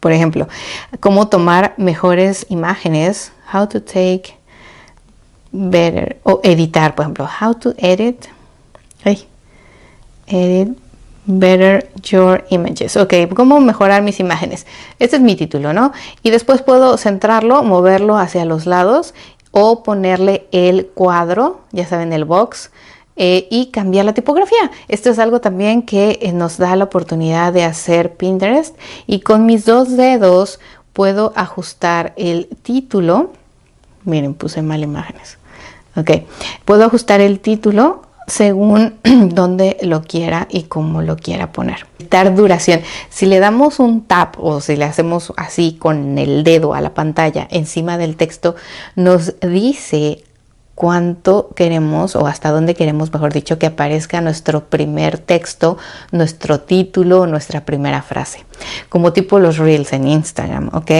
Por 0.00 0.12
ejemplo, 0.12 0.48
cómo 1.00 1.28
tomar 1.28 1.74
mejores 1.76 2.46
imágenes, 2.48 3.32
how 3.52 3.66
to 3.66 3.82
take 3.82 4.38
better, 5.52 6.18
o 6.22 6.40
editar, 6.42 6.94
por 6.94 7.04
ejemplo, 7.04 7.28
how 7.40 7.54
to 7.54 7.74
edit, 7.76 8.26
edit 10.30 10.76
better 11.26 11.88
your 12.02 12.44
images. 12.50 12.96
Ok, 12.96 13.14
cómo 13.34 13.60
mejorar 13.60 14.02
mis 14.02 14.20
imágenes. 14.20 14.66
Este 14.98 15.16
es 15.16 15.22
mi 15.22 15.36
título, 15.36 15.72
¿no? 15.72 15.92
Y 16.22 16.30
después 16.30 16.62
puedo 16.62 16.96
centrarlo, 16.96 17.62
moverlo 17.62 18.18
hacia 18.18 18.44
los 18.44 18.66
lados 18.66 19.14
o 19.52 19.82
ponerle 19.82 20.46
el 20.52 20.86
cuadro, 20.86 21.60
ya 21.72 21.86
saben, 21.86 22.12
el 22.12 22.24
box 22.24 22.70
eh, 23.16 23.48
y 23.50 23.66
cambiar 23.66 24.04
la 24.04 24.14
tipografía. 24.14 24.70
Esto 24.88 25.10
es 25.10 25.18
algo 25.18 25.40
también 25.40 25.82
que 25.82 26.18
eh, 26.22 26.32
nos 26.32 26.56
da 26.56 26.76
la 26.76 26.84
oportunidad 26.84 27.52
de 27.52 27.64
hacer 27.64 28.14
Pinterest 28.14 28.76
y 29.06 29.20
con 29.20 29.46
mis 29.46 29.64
dos 29.64 29.96
dedos 29.96 30.60
puedo 30.92 31.32
ajustar 31.36 32.12
el 32.16 32.48
título. 32.62 33.32
Miren, 34.04 34.34
puse 34.34 34.62
mal 34.62 34.82
imágenes. 34.82 35.38
Ok, 35.96 36.10
puedo 36.64 36.84
ajustar 36.84 37.20
el 37.20 37.40
título 37.40 38.02
según 38.30 38.94
donde 39.34 39.76
lo 39.82 40.02
quiera 40.02 40.46
y 40.48 40.62
cómo 40.64 41.02
lo 41.02 41.16
quiera 41.16 41.52
poner. 41.52 41.86
Dar 42.08 42.34
duración. 42.34 42.80
Si 43.10 43.26
le 43.26 43.40
damos 43.40 43.80
un 43.80 44.02
tap 44.02 44.36
o 44.38 44.60
si 44.60 44.76
le 44.76 44.84
hacemos 44.84 45.32
así 45.36 45.76
con 45.78 46.16
el 46.16 46.44
dedo 46.44 46.72
a 46.74 46.80
la 46.80 46.94
pantalla 46.94 47.46
encima 47.50 47.98
del 47.98 48.16
texto, 48.16 48.54
nos 48.94 49.34
dice 49.40 50.24
cuánto 50.74 51.50
queremos 51.54 52.16
o 52.16 52.26
hasta 52.26 52.50
dónde 52.50 52.74
queremos, 52.74 53.12
mejor 53.12 53.32
dicho, 53.32 53.58
que 53.58 53.66
aparezca 53.66 54.20
nuestro 54.20 54.64
primer 54.70 55.18
texto, 55.18 55.76
nuestro 56.10 56.60
título, 56.60 57.26
nuestra 57.26 57.66
primera 57.66 58.00
frase, 58.00 58.46
como 58.88 59.12
tipo 59.12 59.38
los 59.38 59.58
reels 59.58 59.92
en 59.92 60.06
Instagram, 60.06 60.70
¿ok? 60.72 60.90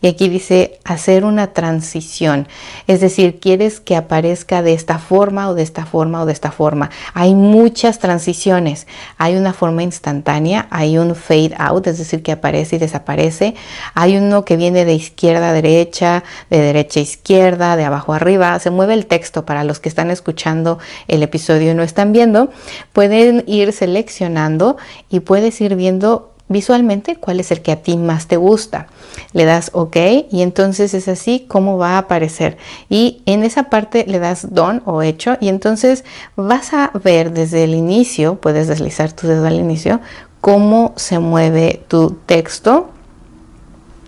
Y 0.00 0.06
aquí 0.06 0.28
dice 0.28 0.78
hacer 0.84 1.24
una 1.24 1.52
transición, 1.52 2.48
es 2.86 3.00
decir, 3.00 3.40
quieres 3.40 3.80
que 3.80 3.96
aparezca 3.96 4.62
de 4.62 4.74
esta 4.74 4.98
forma 4.98 5.48
o 5.48 5.54
de 5.54 5.62
esta 5.62 5.86
forma 5.86 6.22
o 6.22 6.26
de 6.26 6.32
esta 6.32 6.50
forma. 6.50 6.90
Hay 7.14 7.34
muchas 7.34 7.98
transiciones, 7.98 8.86
hay 9.18 9.36
una 9.36 9.52
forma 9.52 9.82
instantánea, 9.82 10.66
hay 10.70 10.98
un 10.98 11.14
fade 11.14 11.54
out, 11.58 11.86
es 11.86 11.98
decir, 11.98 12.22
que 12.22 12.32
aparece 12.32 12.76
y 12.76 12.78
desaparece, 12.78 13.54
hay 13.94 14.16
uno 14.16 14.44
que 14.44 14.56
viene 14.56 14.84
de 14.84 14.94
izquierda 14.94 15.50
a 15.50 15.52
derecha, 15.52 16.24
de 16.50 16.58
derecha 16.58 17.00
a 17.00 17.02
izquierda, 17.02 17.76
de 17.76 17.84
abajo 17.84 18.12
a 18.12 18.16
arriba, 18.16 18.58
se 18.58 18.70
mueve 18.70 18.94
el 18.94 19.06
texto 19.06 19.44
para 19.44 19.64
los 19.64 19.80
que 19.80 19.88
están 19.88 20.10
escuchando 20.10 20.78
el 21.08 21.22
episodio 21.22 21.70
y 21.70 21.74
no 21.74 21.82
están 21.82 22.12
viendo, 22.12 22.50
pueden 22.92 23.44
ir 23.46 23.72
seleccionando 23.72 24.76
y 25.10 25.20
puedes 25.20 25.60
ir 25.60 25.76
viendo 25.76 26.33
visualmente 26.48 27.16
cuál 27.16 27.40
es 27.40 27.50
el 27.50 27.62
que 27.62 27.72
a 27.72 27.82
ti 27.82 27.96
más 27.96 28.26
te 28.26 28.36
gusta. 28.36 28.86
Le 29.32 29.44
das 29.44 29.70
OK 29.72 29.96
y 30.30 30.42
entonces 30.42 30.94
es 30.94 31.08
así 31.08 31.46
como 31.48 31.78
va 31.78 31.92
a 31.92 31.98
aparecer. 31.98 32.58
Y 32.88 33.22
en 33.26 33.44
esa 33.44 33.64
parte 33.64 34.04
le 34.06 34.18
das 34.18 34.54
don 34.54 34.82
o 34.84 35.02
hecho 35.02 35.36
y 35.40 35.48
entonces 35.48 36.04
vas 36.36 36.72
a 36.72 36.90
ver 37.02 37.32
desde 37.32 37.64
el 37.64 37.74
inicio, 37.74 38.36
puedes 38.36 38.68
deslizar 38.68 39.12
tu 39.12 39.26
dedo 39.26 39.46
al 39.46 39.54
inicio, 39.54 40.00
cómo 40.40 40.92
se 40.96 41.18
mueve 41.18 41.82
tu 41.88 42.10
texto 42.26 42.90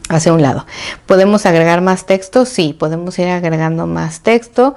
hacia 0.09 0.33
un 0.33 0.43
lado. 0.43 0.67
¿Podemos 1.07 1.47
agregar 1.47 1.81
más 1.81 2.07
texto? 2.07 2.45
Sí, 2.45 2.75
podemos 2.79 3.19
ir 3.19 3.29
agregando 3.29 3.87
más 3.87 4.21
texto. 4.21 4.75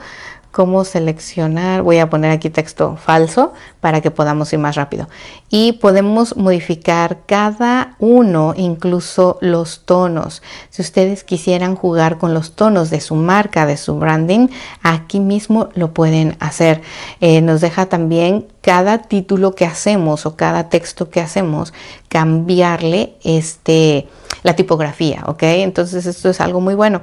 ¿Cómo 0.52 0.84
seleccionar? 0.84 1.84
Voy 1.84 2.00
a 2.00 2.10
poner 2.10 2.32
aquí 2.32 2.50
texto 2.50 2.98
falso 2.98 3.54
para 3.82 4.02
que 4.02 4.10
podamos 4.10 4.52
ir 4.52 4.58
más 4.58 4.76
rápido. 4.76 5.08
Y 5.52 5.74
podemos 5.74 6.38
modificar 6.38 7.20
cada 7.28 7.96
uno, 8.00 8.56
incluso 8.58 9.38
los 9.42 9.82
tonos. 9.86 10.42
Si 10.72 10.82
ustedes 10.82 11.24
quisieran 11.24 11.76
jugar 11.76 12.18
con 12.18 12.34
los 12.34 12.54
tonos 12.56 12.90
de 12.90 13.00
su 13.00 13.14
marca, 13.14 13.68
de 13.68 13.78
su 13.78 14.00
branding, 14.00 14.48
aquí 14.82 15.20
mismo 15.20 15.70
lo 15.76 15.94
pueden 15.94 16.36
hacer. 16.40 16.82
Eh, 17.22 17.42
nos 17.42 17.62
deja 17.62 17.86
también 17.86 18.48
cada 18.62 19.04
título 19.04 19.54
que 19.54 19.66
hacemos 19.66 20.26
o 20.26 20.36
cada 20.36 20.70
texto 20.70 21.12
que 21.12 21.22
hacemos, 21.22 21.74
cambiarle 22.08 23.14
este 23.24 24.08
la 24.42 24.56
tipografía, 24.56 25.24
¿ok? 25.28 25.44
Entonces 25.44 26.06
esto 26.06 26.30
es 26.30 26.42
algo 26.42 26.60
muy 26.60 26.74
bueno. 26.74 27.02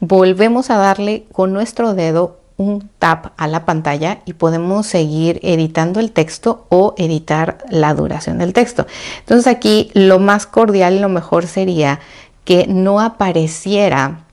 Volvemos 0.00 0.68
a 0.68 0.76
darle 0.76 1.24
con 1.32 1.52
nuestro 1.52 1.94
dedo 1.94 2.41
un 2.56 2.88
tap 2.98 3.32
a 3.36 3.46
la 3.46 3.64
pantalla 3.64 4.20
y 4.24 4.34
podemos 4.34 4.86
seguir 4.86 5.40
editando 5.42 6.00
el 6.00 6.12
texto 6.12 6.66
o 6.68 6.94
editar 6.98 7.58
la 7.70 7.94
duración 7.94 8.38
del 8.38 8.52
texto. 8.52 8.86
Entonces 9.20 9.46
aquí 9.46 9.90
lo 9.94 10.18
más 10.18 10.46
cordial 10.46 10.94
y 10.94 11.00
lo 11.00 11.08
mejor 11.08 11.46
sería 11.46 12.00
que 12.44 12.66
no 12.66 13.00
apareciera 13.00 14.24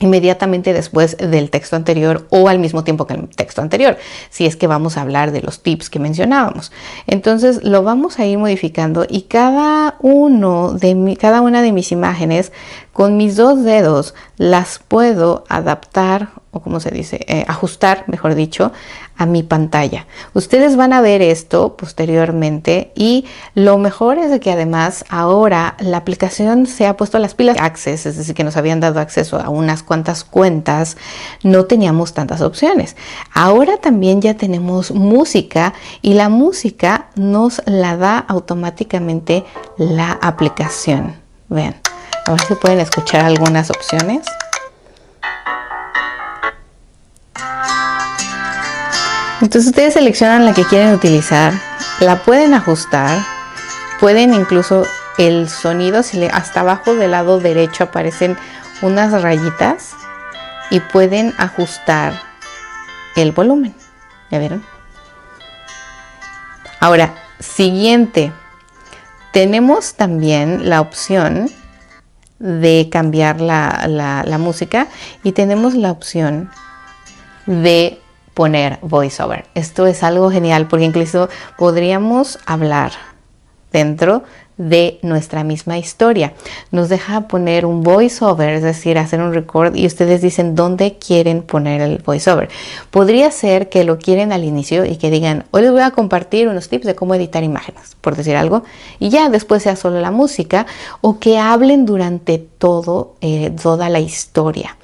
inmediatamente 0.00 0.72
después 0.72 1.16
del 1.16 1.50
texto 1.50 1.76
anterior 1.76 2.26
o 2.30 2.48
al 2.48 2.58
mismo 2.58 2.82
tiempo 2.82 3.06
que 3.06 3.14
el 3.14 3.28
texto 3.28 3.62
anterior, 3.62 3.96
si 4.28 4.44
es 4.44 4.56
que 4.56 4.66
vamos 4.66 4.96
a 4.96 5.02
hablar 5.02 5.30
de 5.30 5.40
los 5.40 5.62
tips 5.62 5.88
que 5.88 6.00
mencionábamos. 6.00 6.72
Entonces 7.06 7.62
lo 7.62 7.82
vamos 7.82 8.18
a 8.18 8.26
ir 8.26 8.38
modificando 8.38 9.06
y 9.08 9.22
cada 9.22 9.96
uno 10.00 10.72
de 10.72 10.94
mi, 10.94 11.16
cada 11.16 11.40
una 11.40 11.62
de 11.62 11.72
mis 11.72 11.92
imágenes 11.92 12.52
con 12.92 13.16
mis 13.16 13.36
dos 13.36 13.62
dedos 13.62 14.14
las 14.36 14.80
puedo 14.80 15.44
adaptar 15.48 16.30
o 16.54 16.60
como 16.60 16.78
se 16.80 16.90
dice, 16.90 17.24
eh, 17.28 17.44
ajustar, 17.48 18.04
mejor 18.06 18.34
dicho, 18.34 18.72
a 19.16 19.26
mi 19.26 19.42
pantalla. 19.42 20.06
Ustedes 20.32 20.76
van 20.76 20.92
a 20.92 21.00
ver 21.00 21.20
esto 21.20 21.76
posteriormente 21.76 22.92
y 22.94 23.26
lo 23.54 23.76
mejor 23.78 24.18
es 24.18 24.38
que 24.40 24.52
además 24.52 25.04
ahora 25.08 25.76
la 25.80 25.98
aplicación 25.98 26.66
se 26.66 26.86
ha 26.86 26.96
puesto 26.96 27.18
las 27.18 27.34
pilas 27.34 27.56
Access, 27.58 28.06
es 28.06 28.16
decir, 28.16 28.34
que 28.34 28.44
nos 28.44 28.56
habían 28.56 28.80
dado 28.80 29.00
acceso 29.00 29.40
a 29.40 29.48
unas 29.48 29.82
cuantas 29.82 30.24
cuentas, 30.24 30.96
no 31.42 31.64
teníamos 31.64 32.14
tantas 32.14 32.40
opciones. 32.40 32.96
Ahora 33.32 33.76
también 33.76 34.20
ya 34.20 34.34
tenemos 34.34 34.92
música 34.92 35.74
y 36.02 36.14
la 36.14 36.28
música 36.28 37.08
nos 37.16 37.62
la 37.66 37.96
da 37.96 38.18
automáticamente 38.18 39.44
la 39.76 40.12
aplicación. 40.12 41.16
Vean, 41.48 41.74
a 42.26 42.30
ver 42.30 42.40
si 42.40 42.54
pueden 42.54 42.80
escuchar 42.80 43.24
algunas 43.24 43.70
opciones. 43.70 44.26
Entonces 49.44 49.66
ustedes 49.66 49.92
seleccionan 49.92 50.46
la 50.46 50.54
que 50.54 50.64
quieren 50.64 50.94
utilizar, 50.94 51.52
la 52.00 52.22
pueden 52.22 52.54
ajustar, 52.54 53.18
pueden 54.00 54.32
incluso 54.32 54.86
el 55.18 55.50
sonido, 55.50 56.02
si 56.02 56.16
le, 56.16 56.28
hasta 56.28 56.60
abajo 56.60 56.94
del 56.94 57.10
lado 57.10 57.38
derecho 57.40 57.84
aparecen 57.84 58.38
unas 58.80 59.20
rayitas 59.20 59.90
y 60.70 60.80
pueden 60.80 61.34
ajustar 61.36 62.14
el 63.16 63.32
volumen. 63.32 63.74
¿Ya 64.30 64.38
vieron? 64.38 64.64
Ahora, 66.80 67.14
siguiente, 67.38 68.32
tenemos 69.30 69.92
también 69.92 70.70
la 70.70 70.80
opción 70.80 71.50
de 72.38 72.88
cambiar 72.90 73.42
la, 73.42 74.24
la 74.24 74.38
música 74.38 74.88
y 75.22 75.32
tenemos 75.32 75.74
la 75.74 75.90
opción 75.90 76.50
de 77.44 78.00
poner 78.34 78.78
voiceover. 78.82 79.46
Esto 79.54 79.86
es 79.86 80.02
algo 80.02 80.30
genial 80.30 80.66
porque 80.68 80.84
incluso 80.84 81.28
podríamos 81.56 82.38
hablar 82.46 82.92
dentro 83.72 84.22
de 84.56 85.00
nuestra 85.02 85.42
misma 85.42 85.78
historia. 85.78 86.32
Nos 86.70 86.88
deja 86.88 87.22
poner 87.22 87.66
un 87.66 87.82
voiceover, 87.82 88.50
es 88.50 88.62
decir, 88.62 88.98
hacer 88.98 89.20
un 89.20 89.34
record 89.34 89.74
y 89.74 89.86
ustedes 89.86 90.22
dicen 90.22 90.54
dónde 90.54 90.96
quieren 90.98 91.42
poner 91.42 91.80
el 91.80 91.98
voiceover. 91.98 92.48
Podría 92.90 93.30
ser 93.30 93.68
que 93.68 93.84
lo 93.84 93.98
quieren 93.98 94.32
al 94.32 94.44
inicio 94.44 94.84
y 94.84 94.96
que 94.96 95.10
digan, 95.10 95.44
hoy 95.50 95.62
les 95.62 95.72
voy 95.72 95.80
a 95.80 95.90
compartir 95.90 96.48
unos 96.48 96.68
tips 96.68 96.86
de 96.86 96.94
cómo 96.94 97.14
editar 97.14 97.42
imágenes, 97.42 97.96
por 98.00 98.14
decir 98.14 98.36
algo, 98.36 98.62
y 99.00 99.08
ya 99.08 99.28
después 99.28 99.64
sea 99.64 99.76
solo 99.76 100.00
la 100.00 100.12
música 100.12 100.66
o 101.00 101.18
que 101.18 101.38
hablen 101.38 101.84
durante 101.84 102.38
todo, 102.38 103.14
eh, 103.20 103.50
toda 103.60 103.88
la 103.88 104.00
historia. 104.00 104.76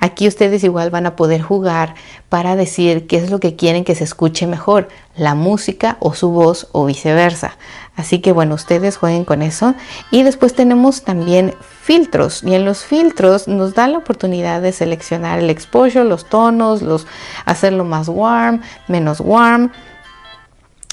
Aquí 0.00 0.28
ustedes 0.28 0.64
igual 0.64 0.90
van 0.90 1.06
a 1.06 1.16
poder 1.16 1.42
jugar 1.42 1.94
para 2.28 2.56
decir 2.56 3.06
qué 3.06 3.16
es 3.16 3.30
lo 3.30 3.40
que 3.40 3.56
quieren 3.56 3.84
que 3.84 3.94
se 3.94 4.04
escuche 4.04 4.46
mejor, 4.46 4.88
la 5.16 5.34
música 5.34 5.96
o 6.00 6.14
su 6.14 6.30
voz 6.30 6.68
o 6.72 6.84
viceversa. 6.84 7.56
Así 7.96 8.20
que 8.20 8.30
bueno, 8.30 8.54
ustedes 8.54 8.96
jueguen 8.96 9.24
con 9.24 9.42
eso. 9.42 9.74
Y 10.12 10.22
después 10.22 10.54
tenemos 10.54 11.02
también 11.02 11.54
filtros. 11.82 12.44
Y 12.44 12.54
en 12.54 12.64
los 12.64 12.84
filtros 12.84 13.48
nos 13.48 13.74
da 13.74 13.88
la 13.88 13.98
oportunidad 13.98 14.62
de 14.62 14.72
seleccionar 14.72 15.40
el 15.40 15.50
exposure, 15.50 16.04
los 16.04 16.24
tonos, 16.26 16.80
los 16.80 17.08
hacerlo 17.44 17.84
más 17.84 18.08
warm, 18.08 18.62
menos 18.86 19.18
warm. 19.18 19.72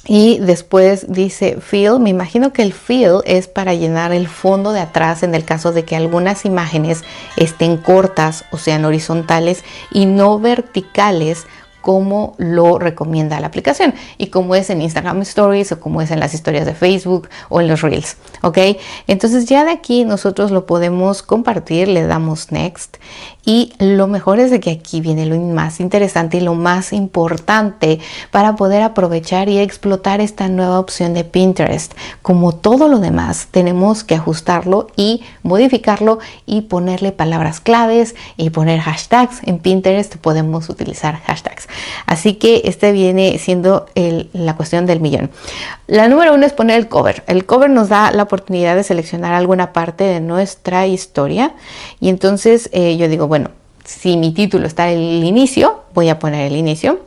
Y 0.08 0.38
después 0.40 1.08
dice 1.10 1.58
fill, 1.60 2.00
me 2.00 2.12
imagino 2.12 2.54
que 2.54 2.62
el 2.62 2.74
fill 2.74 3.22
es 3.26 3.48
para 3.48 3.74
llenar 3.74 4.12
el 4.12 4.28
fondo 4.28 4.72
de 4.72 4.80
atrás 4.80 5.24
en 5.24 5.34
el 5.34 5.46
caso 5.46 5.72
de 5.72 5.84
que 5.84 5.96
algunas 5.96 6.46
imágenes 6.46 7.04
estén 7.38 7.78
cortas 7.78 8.46
o 8.52 8.58
sean 8.58 8.86
horizontales 8.86 9.64
y 9.92 10.06
no 10.06 10.40
verticales 10.40 11.48
como 11.86 12.34
lo 12.40 12.80
recomienda 12.80 13.40
la 13.40 13.46
aplicación 13.46 13.94
y 14.18 14.28
como 14.32 14.56
es 14.56 14.72
en 14.72 14.82
Instagram 14.82 15.22
Stories 15.22 15.72
o 15.72 15.80
como 15.80 16.02
es 16.02 16.10
en 16.10 16.20
las 16.20 16.34
historias 16.34 16.66
de 16.66 16.74
Facebook 16.74 17.30
o 17.48 17.62
en 17.62 17.68
los 17.68 17.84
Reels, 17.84 18.18
¿ok? 18.42 18.58
Entonces 19.06 19.46
ya 19.46 19.64
de 19.66 19.70
aquí 19.70 20.04
nosotros 20.04 20.50
lo 20.50 20.66
podemos 20.66 21.22
compartir, 21.22 21.88
le 21.88 22.08
damos 22.08 22.52
Next 22.52 22.98
y 23.46 23.74
lo 23.78 24.08
mejor 24.08 24.40
es 24.40 24.50
de 24.50 24.60
que 24.60 24.72
aquí 24.72 25.00
viene 25.00 25.28
lo 25.28 25.40
más 25.40 25.80
interesante 25.80 26.38
y 26.38 26.40
lo 26.40 26.56
más 26.56 26.92
importante 26.92 28.00
para 28.32 28.56
poder 28.56 28.82
aprovechar 28.82 29.48
y 29.48 29.60
explotar 29.60 30.22
esta 30.22 30.48
nueva 30.48 30.80
opción 30.80 31.14
de 31.14 31.24
Pinterest. 31.24 31.94
Como 32.24 32.56
todo 32.56 32.88
lo 32.88 32.98
demás, 32.98 33.50
tenemos 33.52 34.04
que 34.04 34.16
ajustarlo 34.16 34.88
y 34.96 35.24
modificarlo 35.44 36.18
y 36.48 36.62
ponerle 36.62 37.12
palabras 37.12 37.60
claves 37.60 38.16
y 38.38 38.50
poner 38.50 38.80
hashtags. 38.80 39.42
En 39.44 39.60
Pinterest 39.60 40.16
podemos 40.16 40.68
utilizar 40.70 41.22
hashtags. 41.22 41.68
Así 42.06 42.36
que 42.36 42.62
este 42.66 42.92
viene 42.92 43.38
siendo 43.38 43.86
la 44.34 44.56
cuestión 44.56 44.86
del 44.86 45.00
millón. 45.00 45.30
La 45.88 46.08
número 46.08 46.34
uno 46.34 46.46
es 46.46 46.54
poner 46.54 46.78
el 46.78 46.88
cover. 46.88 47.24
El 47.28 47.46
cover 47.46 47.70
nos 47.70 47.90
da 47.90 48.12
la 48.12 48.24
oportunidad 48.24 48.76
de 48.76 48.84
seleccionar 48.84 49.34
alguna 49.34 49.74
parte 49.74 50.04
de 50.04 50.20
nuestra 50.20 50.88
historia 50.88 51.54
y 52.00 52.10
entonces 52.10 52.70
eh, 52.74 52.98
yo 52.98 53.08
digo, 53.08 53.28
bueno, 53.28 53.50
si 53.84 54.18
mi 54.18 54.34
título 54.34 54.68
está 54.68 54.92
en 54.92 55.00
el 55.00 55.24
inicio, 55.24 55.84
voy 55.94 56.10
a 56.10 56.20
poner 56.20 56.52
el 56.52 56.58
inicio. 56.58 57.00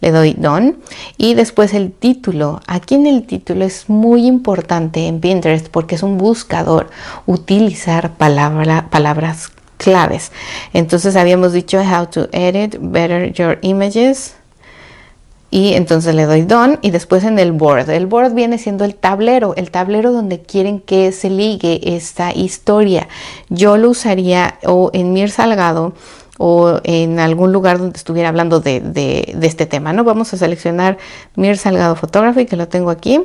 le 0.00 0.12
doy 0.12 0.34
done 0.34 0.76
y 1.18 1.34
después 1.34 1.74
el 1.74 1.92
título. 1.92 2.60
Aquí 2.66 2.94
en 2.94 3.06
el 3.06 3.26
título 3.26 3.64
es 3.64 3.88
muy 3.88 4.26
importante 4.26 5.06
en 5.06 5.20
Pinterest 5.20 5.68
porque 5.68 5.94
es 5.94 6.02
un 6.02 6.16
buscador 6.16 6.90
utilizar 7.26 8.16
palabras 8.16 9.52
claves. 9.80 10.30
Entonces 10.74 11.16
habíamos 11.16 11.52
dicho 11.52 11.80
how 11.80 12.06
to 12.06 12.28
edit 12.32 12.76
better 12.78 13.32
your 13.32 13.58
images 13.62 14.34
y 15.50 15.74
entonces 15.74 16.14
le 16.14 16.26
doy 16.26 16.42
done 16.42 16.78
y 16.82 16.90
después 16.90 17.24
en 17.24 17.38
el 17.38 17.52
board. 17.52 17.88
El 17.90 18.06
board 18.06 18.34
viene 18.34 18.58
siendo 18.58 18.84
el 18.84 18.94
tablero, 18.94 19.54
el 19.56 19.70
tablero 19.70 20.12
donde 20.12 20.42
quieren 20.42 20.80
que 20.80 21.10
se 21.12 21.30
ligue 21.30 21.80
esta 21.96 22.32
historia. 22.32 23.08
Yo 23.48 23.76
lo 23.76 23.90
usaría 23.90 24.58
o 24.64 24.90
en 24.92 25.12
Mir 25.12 25.30
Salgado 25.30 25.94
o 26.38 26.80
en 26.84 27.18
algún 27.18 27.52
lugar 27.52 27.78
donde 27.78 27.96
estuviera 27.96 28.28
hablando 28.28 28.60
de, 28.60 29.34
este 29.42 29.66
tema, 29.66 29.92
¿no? 29.92 30.04
Vamos 30.04 30.32
a 30.32 30.36
seleccionar 30.36 30.98
Mir 31.34 31.56
Salgado 31.58 31.96
Photography, 31.96 32.46
que 32.46 32.56
lo 32.56 32.68
tengo 32.68 32.90
aquí. 32.90 33.20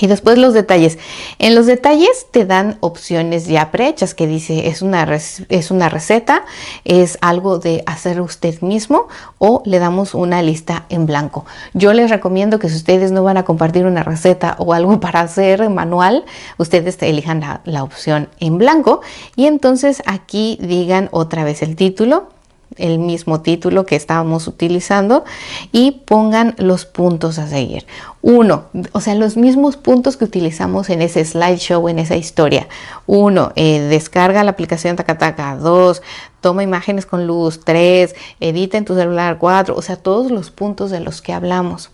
Y 0.00 0.06
después 0.06 0.38
los 0.38 0.54
detalles. 0.54 0.98
En 1.38 1.54
los 1.54 1.66
detalles 1.66 2.26
te 2.30 2.46
dan 2.46 2.78
opciones 2.80 3.46
ya 3.46 3.70
prehechas 3.70 4.14
que 4.14 4.26
dice 4.26 4.68
es 4.68 4.80
una, 4.80 5.04
es 5.48 5.70
una 5.70 5.88
receta, 5.90 6.44
es 6.84 7.18
algo 7.20 7.58
de 7.58 7.82
hacer 7.86 8.20
usted 8.20 8.62
mismo 8.62 9.08
o 9.38 9.62
le 9.66 9.78
damos 9.78 10.14
una 10.14 10.42
lista 10.42 10.86
en 10.88 11.04
blanco. 11.04 11.44
Yo 11.74 11.92
les 11.92 12.08
recomiendo 12.08 12.58
que 12.58 12.70
si 12.70 12.76
ustedes 12.76 13.12
no 13.12 13.22
van 13.22 13.36
a 13.36 13.44
compartir 13.44 13.84
una 13.84 14.02
receta 14.02 14.56
o 14.58 14.72
algo 14.72 14.98
para 15.00 15.20
hacer 15.20 15.68
manual, 15.68 16.24
ustedes 16.56 16.96
elijan 17.02 17.40
la, 17.40 17.60
la 17.64 17.82
opción 17.82 18.30
en 18.40 18.56
blanco 18.58 19.02
y 19.36 19.46
entonces 19.46 20.02
aquí 20.06 20.58
digan 20.62 21.08
otra 21.12 21.44
vez 21.44 21.62
el 21.62 21.76
título 21.76 22.39
el 22.76 22.98
mismo 22.98 23.40
título 23.40 23.86
que 23.86 23.96
estábamos 23.96 24.46
utilizando 24.46 25.24
y 25.72 26.02
pongan 26.06 26.54
los 26.58 26.86
puntos 26.86 27.38
a 27.38 27.48
seguir. 27.48 27.86
Uno, 28.22 28.64
o 28.92 29.00
sea, 29.00 29.14
los 29.14 29.36
mismos 29.36 29.76
puntos 29.76 30.16
que 30.16 30.24
utilizamos 30.24 30.90
en 30.90 31.02
ese 31.02 31.24
slideshow, 31.24 31.88
en 31.88 31.98
esa 31.98 32.16
historia. 32.16 32.68
Uno, 33.06 33.52
eh, 33.56 33.80
descarga 33.80 34.44
la 34.44 34.50
aplicación 34.52 34.96
Takataka. 34.96 35.56
Dos, 35.56 36.02
toma 36.40 36.62
imágenes 36.62 37.06
con 37.06 37.26
luz. 37.26 37.60
Tres, 37.64 38.14
edita 38.40 38.78
en 38.78 38.84
tu 38.84 38.94
celular. 38.94 39.38
Cuatro, 39.38 39.74
o 39.74 39.82
sea, 39.82 39.96
todos 39.96 40.30
los 40.30 40.50
puntos 40.50 40.90
de 40.90 41.00
los 41.00 41.22
que 41.22 41.32
hablamos. 41.32 41.90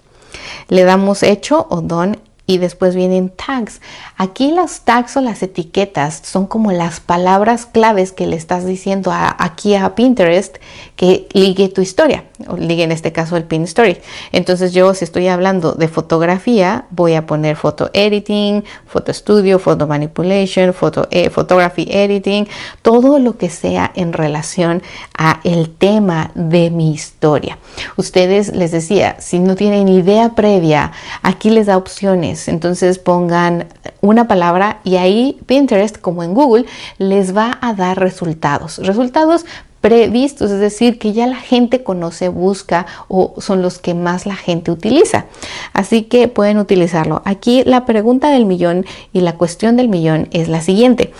Le 0.68 0.84
damos 0.84 1.22
hecho 1.22 1.66
o 1.70 1.80
don 1.80 2.18
y 2.46 2.58
después 2.58 2.94
vienen 2.94 3.30
tags. 3.30 3.80
Aquí 4.16 4.52
los 4.52 4.80
tags 4.80 5.16
o 5.16 5.20
las 5.20 5.42
etiquetas 5.42 6.20
son 6.24 6.46
como 6.46 6.72
las 6.72 7.00
palabras 7.00 7.66
claves 7.66 8.12
que 8.12 8.26
le 8.26 8.36
estás 8.36 8.64
diciendo 8.64 9.12
aquí 9.12 9.74
a 9.74 9.94
Pinterest 9.94 10.56
que 10.94 11.26
ligue 11.32 11.68
tu 11.68 11.80
historia, 11.80 12.24
o 12.48 12.56
ligue 12.56 12.84
en 12.84 12.92
este 12.92 13.12
caso 13.12 13.36
el 13.36 13.44
pin 13.44 13.62
story. 13.62 13.98
Entonces 14.32 14.72
yo 14.72 14.94
si 14.94 15.04
estoy 15.04 15.28
hablando 15.28 15.72
de 15.72 15.88
fotografía, 15.88 16.86
voy 16.90 17.14
a 17.14 17.26
poner 17.26 17.56
photo 17.56 17.90
editing, 17.92 18.64
photo 18.86 19.12
studio, 19.12 19.58
photo 19.58 19.86
manipulation, 19.86 20.72
photo, 20.72 21.08
eh, 21.10 21.30
photography 21.30 21.86
editing, 21.90 22.46
todo 22.82 23.18
lo 23.18 23.36
que 23.36 23.50
sea 23.50 23.90
en 23.94 24.12
relación 24.12 24.82
a 25.16 25.40
el 25.44 25.70
tema 25.70 26.30
de 26.34 26.70
mi 26.70 26.92
historia. 26.92 27.58
Ustedes 27.96 28.54
les 28.54 28.72
decía, 28.72 29.16
si 29.18 29.38
no 29.38 29.54
tienen 29.54 29.88
idea 29.88 30.34
previa, 30.34 30.92
aquí 31.22 31.50
les 31.50 31.66
da 31.66 31.76
opciones. 31.76 32.48
Entonces 32.48 32.98
pongan 32.98 33.66
una 34.00 34.28
palabra 34.28 34.80
y 34.84 34.96
ahí 34.96 35.38
Pinterest, 35.46 35.98
como 35.98 36.22
en 36.22 36.34
Google, 36.34 36.66
les 36.98 37.36
va 37.36 37.58
a 37.60 37.74
dar 37.74 37.98
resultados. 37.98 38.78
Resultados 38.78 39.44
previstos, 39.86 40.50
es 40.50 40.58
decir, 40.58 40.98
que 40.98 41.12
ya 41.12 41.28
la 41.28 41.36
gente 41.36 41.84
conoce, 41.84 42.28
busca 42.28 42.86
o 43.06 43.34
son 43.38 43.62
los 43.62 43.78
que 43.78 43.94
más 43.94 44.26
la 44.26 44.34
gente 44.34 44.72
utiliza. 44.72 45.26
Así 45.72 46.02
que 46.02 46.26
pueden 46.26 46.58
utilizarlo. 46.58 47.22
Aquí 47.24 47.62
la 47.64 47.86
pregunta 47.86 48.32
del 48.32 48.46
millón 48.46 48.84
y 49.12 49.20
la 49.20 49.36
cuestión 49.36 49.76
del 49.76 49.88
millón 49.88 50.26
es 50.32 50.48
la 50.48 50.60
siguiente, 50.60 51.12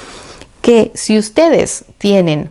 que 0.62 0.90
si 0.94 1.16
ustedes 1.16 1.84
tienen 1.98 2.50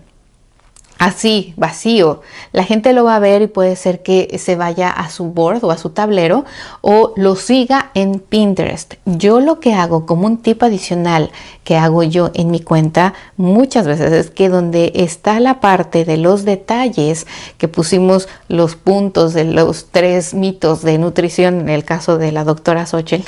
así, 0.97 1.53
vacío. 1.57 2.21
La 2.51 2.63
gente 2.63 2.93
lo 2.93 3.03
va 3.03 3.15
a 3.15 3.19
ver 3.19 3.41
y 3.41 3.47
puede 3.47 3.75
ser 3.75 4.03
que 4.03 4.37
se 4.39 4.55
vaya 4.55 4.89
a 4.89 5.09
su 5.09 5.25
board 5.25 5.63
o 5.63 5.71
a 5.71 5.77
su 5.77 5.89
tablero 5.89 6.45
o 6.81 7.13
lo 7.15 7.35
siga 7.35 7.91
en 7.93 8.19
Pinterest. 8.19 8.95
Yo 9.05 9.39
lo 9.39 9.59
que 9.59 9.73
hago 9.73 10.05
como 10.05 10.27
un 10.27 10.37
tip 10.37 10.63
adicional 10.63 11.31
que 11.63 11.77
hago 11.77 12.03
yo 12.03 12.31
en 12.33 12.51
mi 12.51 12.59
cuenta 12.59 13.13
muchas 13.37 13.87
veces 13.87 14.11
es 14.11 14.29
que 14.29 14.49
donde 14.49 14.93
está 14.95 15.39
la 15.39 15.59
parte 15.59 16.05
de 16.05 16.17
los 16.17 16.45
detalles 16.45 17.27
que 17.57 17.67
pusimos 17.67 18.29
los 18.47 18.75
puntos 18.75 19.33
de 19.33 19.45
los 19.45 19.87
tres 19.91 20.33
mitos 20.33 20.83
de 20.83 20.97
nutrición 20.97 21.61
en 21.61 21.69
el 21.69 21.83
caso 21.83 22.17
de 22.17 22.31
la 22.31 22.43
doctora 22.43 22.85
Sochel 22.85 23.25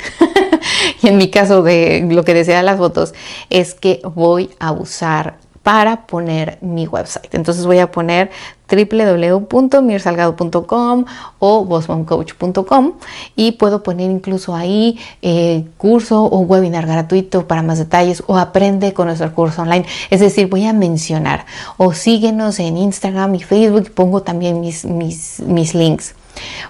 y 1.02 1.08
en 1.08 1.16
mi 1.16 1.30
caso 1.30 1.62
de 1.62 2.06
lo 2.08 2.24
que 2.24 2.34
decía 2.34 2.62
las 2.62 2.78
fotos 2.78 3.12
es 3.50 3.74
que 3.74 4.00
voy 4.14 4.50
a 4.60 4.72
usar 4.72 5.38
para 5.68 6.06
poner 6.06 6.56
mi 6.62 6.86
website. 6.86 7.34
Entonces 7.34 7.66
voy 7.66 7.78
a 7.78 7.92
poner 7.92 8.30
www.mirsalgado.com 8.70 11.04
o 11.38 11.64
bossmomcoach.com 11.66 12.92
y 13.36 13.52
puedo 13.52 13.82
poner 13.82 14.10
incluso 14.10 14.54
ahí 14.54 14.98
eh, 15.20 15.66
curso 15.76 16.24
o 16.24 16.38
webinar 16.38 16.86
gratuito 16.86 17.46
para 17.46 17.62
más 17.62 17.76
detalles 17.76 18.22
o 18.26 18.38
aprende 18.38 18.94
con 18.94 19.08
nuestro 19.08 19.30
curso 19.34 19.60
online. 19.60 19.84
Es 20.08 20.20
decir, 20.20 20.48
voy 20.48 20.64
a 20.64 20.72
mencionar 20.72 21.44
o 21.76 21.92
síguenos 21.92 22.60
en 22.60 22.78
Instagram 22.78 23.34
y 23.34 23.40
Facebook 23.40 23.90
pongo 23.90 24.22
también 24.22 24.62
mis, 24.62 24.86
mis, 24.86 25.40
mis 25.40 25.74
links. 25.74 26.14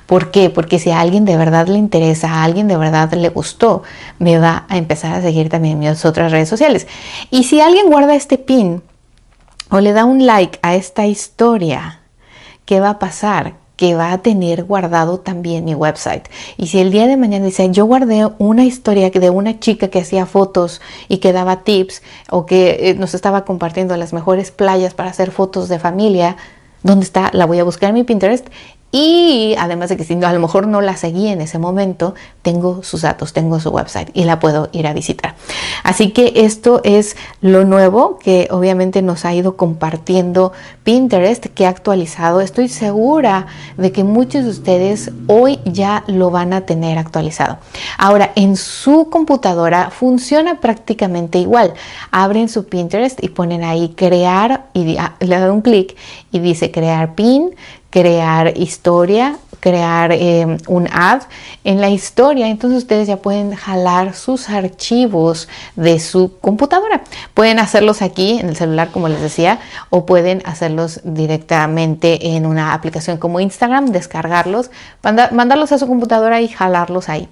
¿Por 0.06 0.30
qué? 0.30 0.50
Porque 0.50 0.78
si 0.78 0.90
a 0.90 1.00
alguien 1.00 1.24
de 1.24 1.36
verdad 1.36 1.66
le 1.66 1.78
interesa, 1.78 2.30
a 2.30 2.44
alguien 2.44 2.68
de 2.68 2.76
verdad 2.76 3.12
le 3.12 3.28
gustó, 3.28 3.82
me 4.18 4.38
va 4.38 4.66
a 4.68 4.76
empezar 4.76 5.14
a 5.14 5.22
seguir 5.22 5.48
también 5.48 5.82
en 5.82 5.90
mis 5.90 6.04
otras 6.04 6.32
redes 6.32 6.48
sociales. 6.48 6.86
Y 7.30 7.44
si 7.44 7.60
alguien 7.60 7.88
guarda 7.88 8.14
este 8.14 8.38
pin 8.38 8.82
o 9.70 9.80
le 9.80 9.92
da 9.92 10.04
un 10.04 10.26
like 10.26 10.58
a 10.62 10.74
esta 10.74 11.06
historia, 11.06 12.00
¿qué 12.64 12.80
va 12.80 12.90
a 12.90 12.98
pasar? 12.98 13.54
que 13.78 13.94
va 13.94 14.10
a 14.10 14.18
tener 14.18 14.64
guardado 14.64 15.20
también 15.20 15.64
mi 15.64 15.72
website. 15.72 16.28
Y 16.56 16.66
si 16.66 16.80
el 16.80 16.90
día 16.90 17.06
de 17.06 17.16
mañana 17.16 17.46
dice, 17.46 17.70
yo 17.70 17.84
guardé 17.84 18.28
una 18.38 18.64
historia 18.64 19.08
de 19.08 19.30
una 19.30 19.60
chica 19.60 19.86
que 19.86 20.00
hacía 20.00 20.26
fotos 20.26 20.80
y 21.08 21.18
que 21.18 21.32
daba 21.32 21.62
tips 21.62 22.02
o 22.28 22.44
que 22.44 22.90
eh, 22.90 22.94
nos 22.94 23.14
estaba 23.14 23.44
compartiendo 23.44 23.96
las 23.96 24.12
mejores 24.12 24.50
playas 24.50 24.94
para 24.94 25.10
hacer 25.10 25.30
fotos 25.30 25.68
de 25.68 25.78
familia, 25.78 26.36
¿dónde 26.82 27.04
está? 27.04 27.30
La 27.32 27.46
voy 27.46 27.60
a 27.60 27.64
buscar 27.64 27.90
en 27.90 27.94
mi 27.94 28.02
Pinterest 28.02 28.48
y 28.90 29.54
además 29.58 29.90
de 29.90 29.98
que 29.98 30.04
si 30.04 30.14
a 30.14 30.32
lo 30.32 30.40
mejor 30.40 30.66
no 30.66 30.80
la 30.80 30.96
seguí 30.96 31.28
en 31.28 31.42
ese 31.42 31.58
momento, 31.58 32.14
tengo 32.40 32.82
sus 32.82 33.02
datos, 33.02 33.34
tengo 33.34 33.60
su 33.60 33.68
website 33.68 34.10
y 34.14 34.24
la 34.24 34.40
puedo 34.40 34.70
ir 34.72 34.86
a 34.86 34.94
visitar. 34.94 35.34
Así 35.82 36.10
que 36.12 36.32
esto 36.36 36.80
es 36.84 37.16
lo 37.42 37.64
nuevo 37.66 38.18
que 38.18 38.48
obviamente 38.50 39.02
nos 39.02 39.26
ha 39.26 39.34
ido 39.34 39.56
compartiendo 39.56 40.52
Pinterest 40.84 41.46
que 41.46 41.66
ha 41.66 41.68
actualizado. 41.68 42.40
Estoy 42.40 42.68
segura 42.68 43.46
de 43.76 43.92
que 43.92 44.04
muchos 44.04 44.44
de 44.44 44.50
ustedes 44.50 45.10
hoy 45.26 45.58
ya 45.66 46.04
lo 46.06 46.30
van 46.30 46.54
a 46.54 46.62
tener 46.62 46.96
actualizado. 46.96 47.58
Ahora, 47.98 48.32
en 48.36 48.56
su 48.56 49.10
computadora 49.10 49.90
funciona 49.90 50.60
prácticamente 50.60 51.38
igual. 51.38 51.74
Abren 52.10 52.48
su 52.48 52.64
Pinterest 52.66 53.22
y 53.22 53.28
ponen 53.28 53.64
ahí 53.64 53.90
crear 53.90 54.68
y 54.72 54.96
le 55.20 55.38
dan 55.38 55.50
un 55.50 55.60
clic 55.60 55.94
y 56.32 56.38
dice 56.38 56.70
crear 56.70 57.14
pin 57.14 57.54
crear 57.90 58.52
historia 58.56 59.38
crear 59.60 60.12
eh, 60.12 60.58
un 60.66 60.88
ad 60.92 61.22
en 61.64 61.80
la 61.80 61.90
historia. 61.90 62.48
Entonces 62.48 62.78
ustedes 62.78 63.08
ya 63.08 63.16
pueden 63.16 63.54
jalar 63.54 64.14
sus 64.14 64.48
archivos 64.48 65.48
de 65.76 66.00
su 66.00 66.38
computadora. 66.40 67.02
Pueden 67.34 67.58
hacerlos 67.58 68.02
aquí 68.02 68.38
en 68.38 68.48
el 68.48 68.56
celular, 68.56 68.90
como 68.90 69.08
les 69.08 69.20
decía, 69.20 69.58
o 69.90 70.06
pueden 70.06 70.42
hacerlos 70.44 71.00
directamente 71.04 72.36
en 72.36 72.46
una 72.46 72.74
aplicación 72.74 73.18
como 73.18 73.40
Instagram, 73.40 73.86
descargarlos, 73.86 74.70
mandarlos 75.02 75.72
a 75.72 75.78
su 75.78 75.86
computadora 75.86 76.40
y 76.40 76.48
jalarlos 76.48 77.08
ahí. 77.08 77.28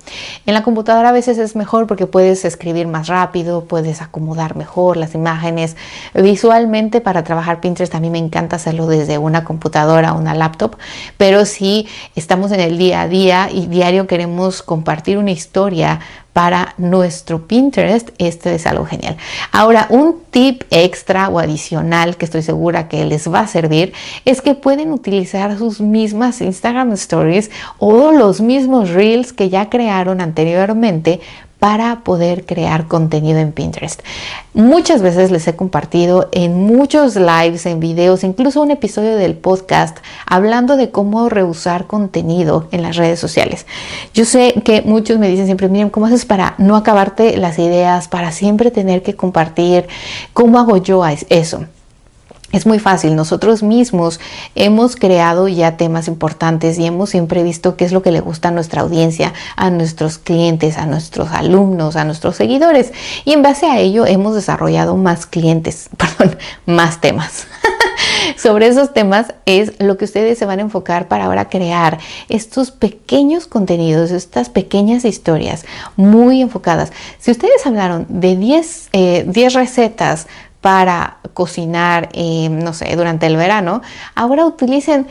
En 0.46 0.54
la 0.54 0.62
computadora 0.62 1.10
a 1.10 1.12
veces 1.12 1.38
es 1.38 1.56
mejor 1.56 1.86
porque 1.86 2.06
puedes 2.06 2.44
escribir 2.44 2.86
más 2.86 3.08
rápido, 3.08 3.64
puedes 3.64 4.02
acomodar 4.02 4.56
mejor 4.56 4.96
las 4.96 5.14
imágenes. 5.14 5.76
Visualmente 6.14 7.00
para 7.00 7.24
trabajar 7.24 7.60
Pinterest 7.60 7.94
a 7.94 8.00
mí 8.00 8.10
me 8.10 8.18
encanta 8.18 8.56
hacerlo 8.56 8.86
desde 8.86 9.18
una 9.18 9.44
computadora 9.44 10.12
o 10.12 10.18
una 10.18 10.34
laptop, 10.34 10.76
pero 11.16 11.44
si 11.44 11.86
estamos 12.16 12.50
en 12.50 12.60
el 12.60 12.78
día 12.78 13.02
a 13.02 13.08
día 13.08 13.48
y 13.52 13.66
diario 13.66 14.06
queremos 14.08 14.62
compartir 14.62 15.18
una 15.18 15.30
historia 15.30 16.00
para 16.32 16.74
nuestro 16.76 17.46
Pinterest, 17.46 18.10
este 18.18 18.54
es 18.54 18.66
algo 18.66 18.84
genial. 18.84 19.16
Ahora, 19.52 19.86
un 19.88 20.20
tip 20.30 20.64
extra 20.70 21.30
o 21.30 21.38
adicional 21.38 22.18
que 22.18 22.26
estoy 22.26 22.42
segura 22.42 22.88
que 22.88 23.06
les 23.06 23.32
va 23.32 23.40
a 23.40 23.46
servir 23.46 23.94
es 24.26 24.42
que 24.42 24.54
pueden 24.54 24.92
utilizar 24.92 25.56
sus 25.56 25.80
mismas 25.80 26.42
Instagram 26.42 26.92
Stories 26.92 27.50
o 27.78 28.12
los 28.12 28.42
mismos 28.42 28.90
Reels 28.90 29.32
que 29.32 29.48
ya 29.48 29.70
crearon 29.70 30.20
anteriormente 30.20 31.20
para 31.66 32.04
poder 32.04 32.46
crear 32.46 32.86
contenido 32.86 33.40
en 33.40 33.50
Pinterest. 33.50 34.00
Muchas 34.54 35.02
veces 35.02 35.32
les 35.32 35.48
he 35.48 35.56
compartido 35.56 36.28
en 36.30 36.64
muchos 36.64 37.16
lives, 37.16 37.66
en 37.66 37.80
videos, 37.80 38.22
incluso 38.22 38.62
un 38.62 38.70
episodio 38.70 39.16
del 39.16 39.34
podcast 39.34 39.98
hablando 40.26 40.76
de 40.76 40.92
cómo 40.92 41.28
reusar 41.28 41.88
contenido 41.88 42.68
en 42.70 42.82
las 42.82 42.94
redes 42.94 43.18
sociales. 43.18 43.66
Yo 44.14 44.24
sé 44.24 44.62
que 44.64 44.82
muchos 44.82 45.18
me 45.18 45.28
dicen 45.28 45.46
siempre, 45.46 45.66
miren, 45.66 45.90
¿cómo 45.90 46.06
haces 46.06 46.24
para 46.24 46.54
no 46.58 46.76
acabarte 46.76 47.36
las 47.36 47.58
ideas, 47.58 48.06
para 48.06 48.30
siempre 48.30 48.70
tener 48.70 49.02
que 49.02 49.16
compartir? 49.16 49.88
¿Cómo 50.34 50.60
hago 50.60 50.76
yo 50.76 51.04
eso? 51.04 51.64
Es 52.52 52.64
muy 52.64 52.78
fácil, 52.78 53.16
nosotros 53.16 53.64
mismos 53.64 54.20
hemos 54.54 54.94
creado 54.94 55.48
ya 55.48 55.76
temas 55.76 56.06
importantes 56.06 56.78
y 56.78 56.86
hemos 56.86 57.10
siempre 57.10 57.42
visto 57.42 57.76
qué 57.76 57.84
es 57.84 57.90
lo 57.90 58.02
que 58.02 58.12
le 58.12 58.20
gusta 58.20 58.48
a 58.48 58.52
nuestra 58.52 58.82
audiencia, 58.82 59.34
a 59.56 59.68
nuestros 59.70 60.18
clientes, 60.18 60.78
a 60.78 60.86
nuestros 60.86 61.32
alumnos, 61.32 61.96
a 61.96 62.04
nuestros 62.04 62.36
seguidores 62.36 62.92
y 63.24 63.32
en 63.32 63.42
base 63.42 63.66
a 63.66 63.80
ello 63.80 64.06
hemos 64.06 64.36
desarrollado 64.36 64.96
más 64.96 65.26
clientes, 65.26 65.90
perdón, 65.96 66.38
más 66.66 67.00
temas. 67.00 67.48
Sobre 68.36 68.68
esos 68.68 68.92
temas 68.92 69.34
es 69.44 69.72
lo 69.80 69.96
que 69.96 70.04
ustedes 70.04 70.38
se 70.38 70.46
van 70.46 70.60
a 70.60 70.62
enfocar 70.62 71.08
para 71.08 71.24
ahora 71.24 71.48
crear 71.48 71.98
estos 72.28 72.70
pequeños 72.70 73.46
contenidos, 73.46 74.12
estas 74.12 74.50
pequeñas 74.50 75.04
historias 75.04 75.64
muy 75.96 76.42
enfocadas. 76.42 76.92
Si 77.18 77.30
ustedes 77.30 77.66
hablaron 77.66 78.06
de 78.08 78.36
10, 78.36 78.88
10 78.92 78.92
eh, 78.92 79.48
recetas 79.50 80.26
para 80.60 81.18
cocinar, 81.34 82.08
eh, 82.12 82.48
no 82.48 82.72
sé, 82.72 82.94
durante 82.96 83.26
el 83.26 83.36
verano, 83.36 83.82
ahora 84.14 84.46
utilicen 84.46 85.06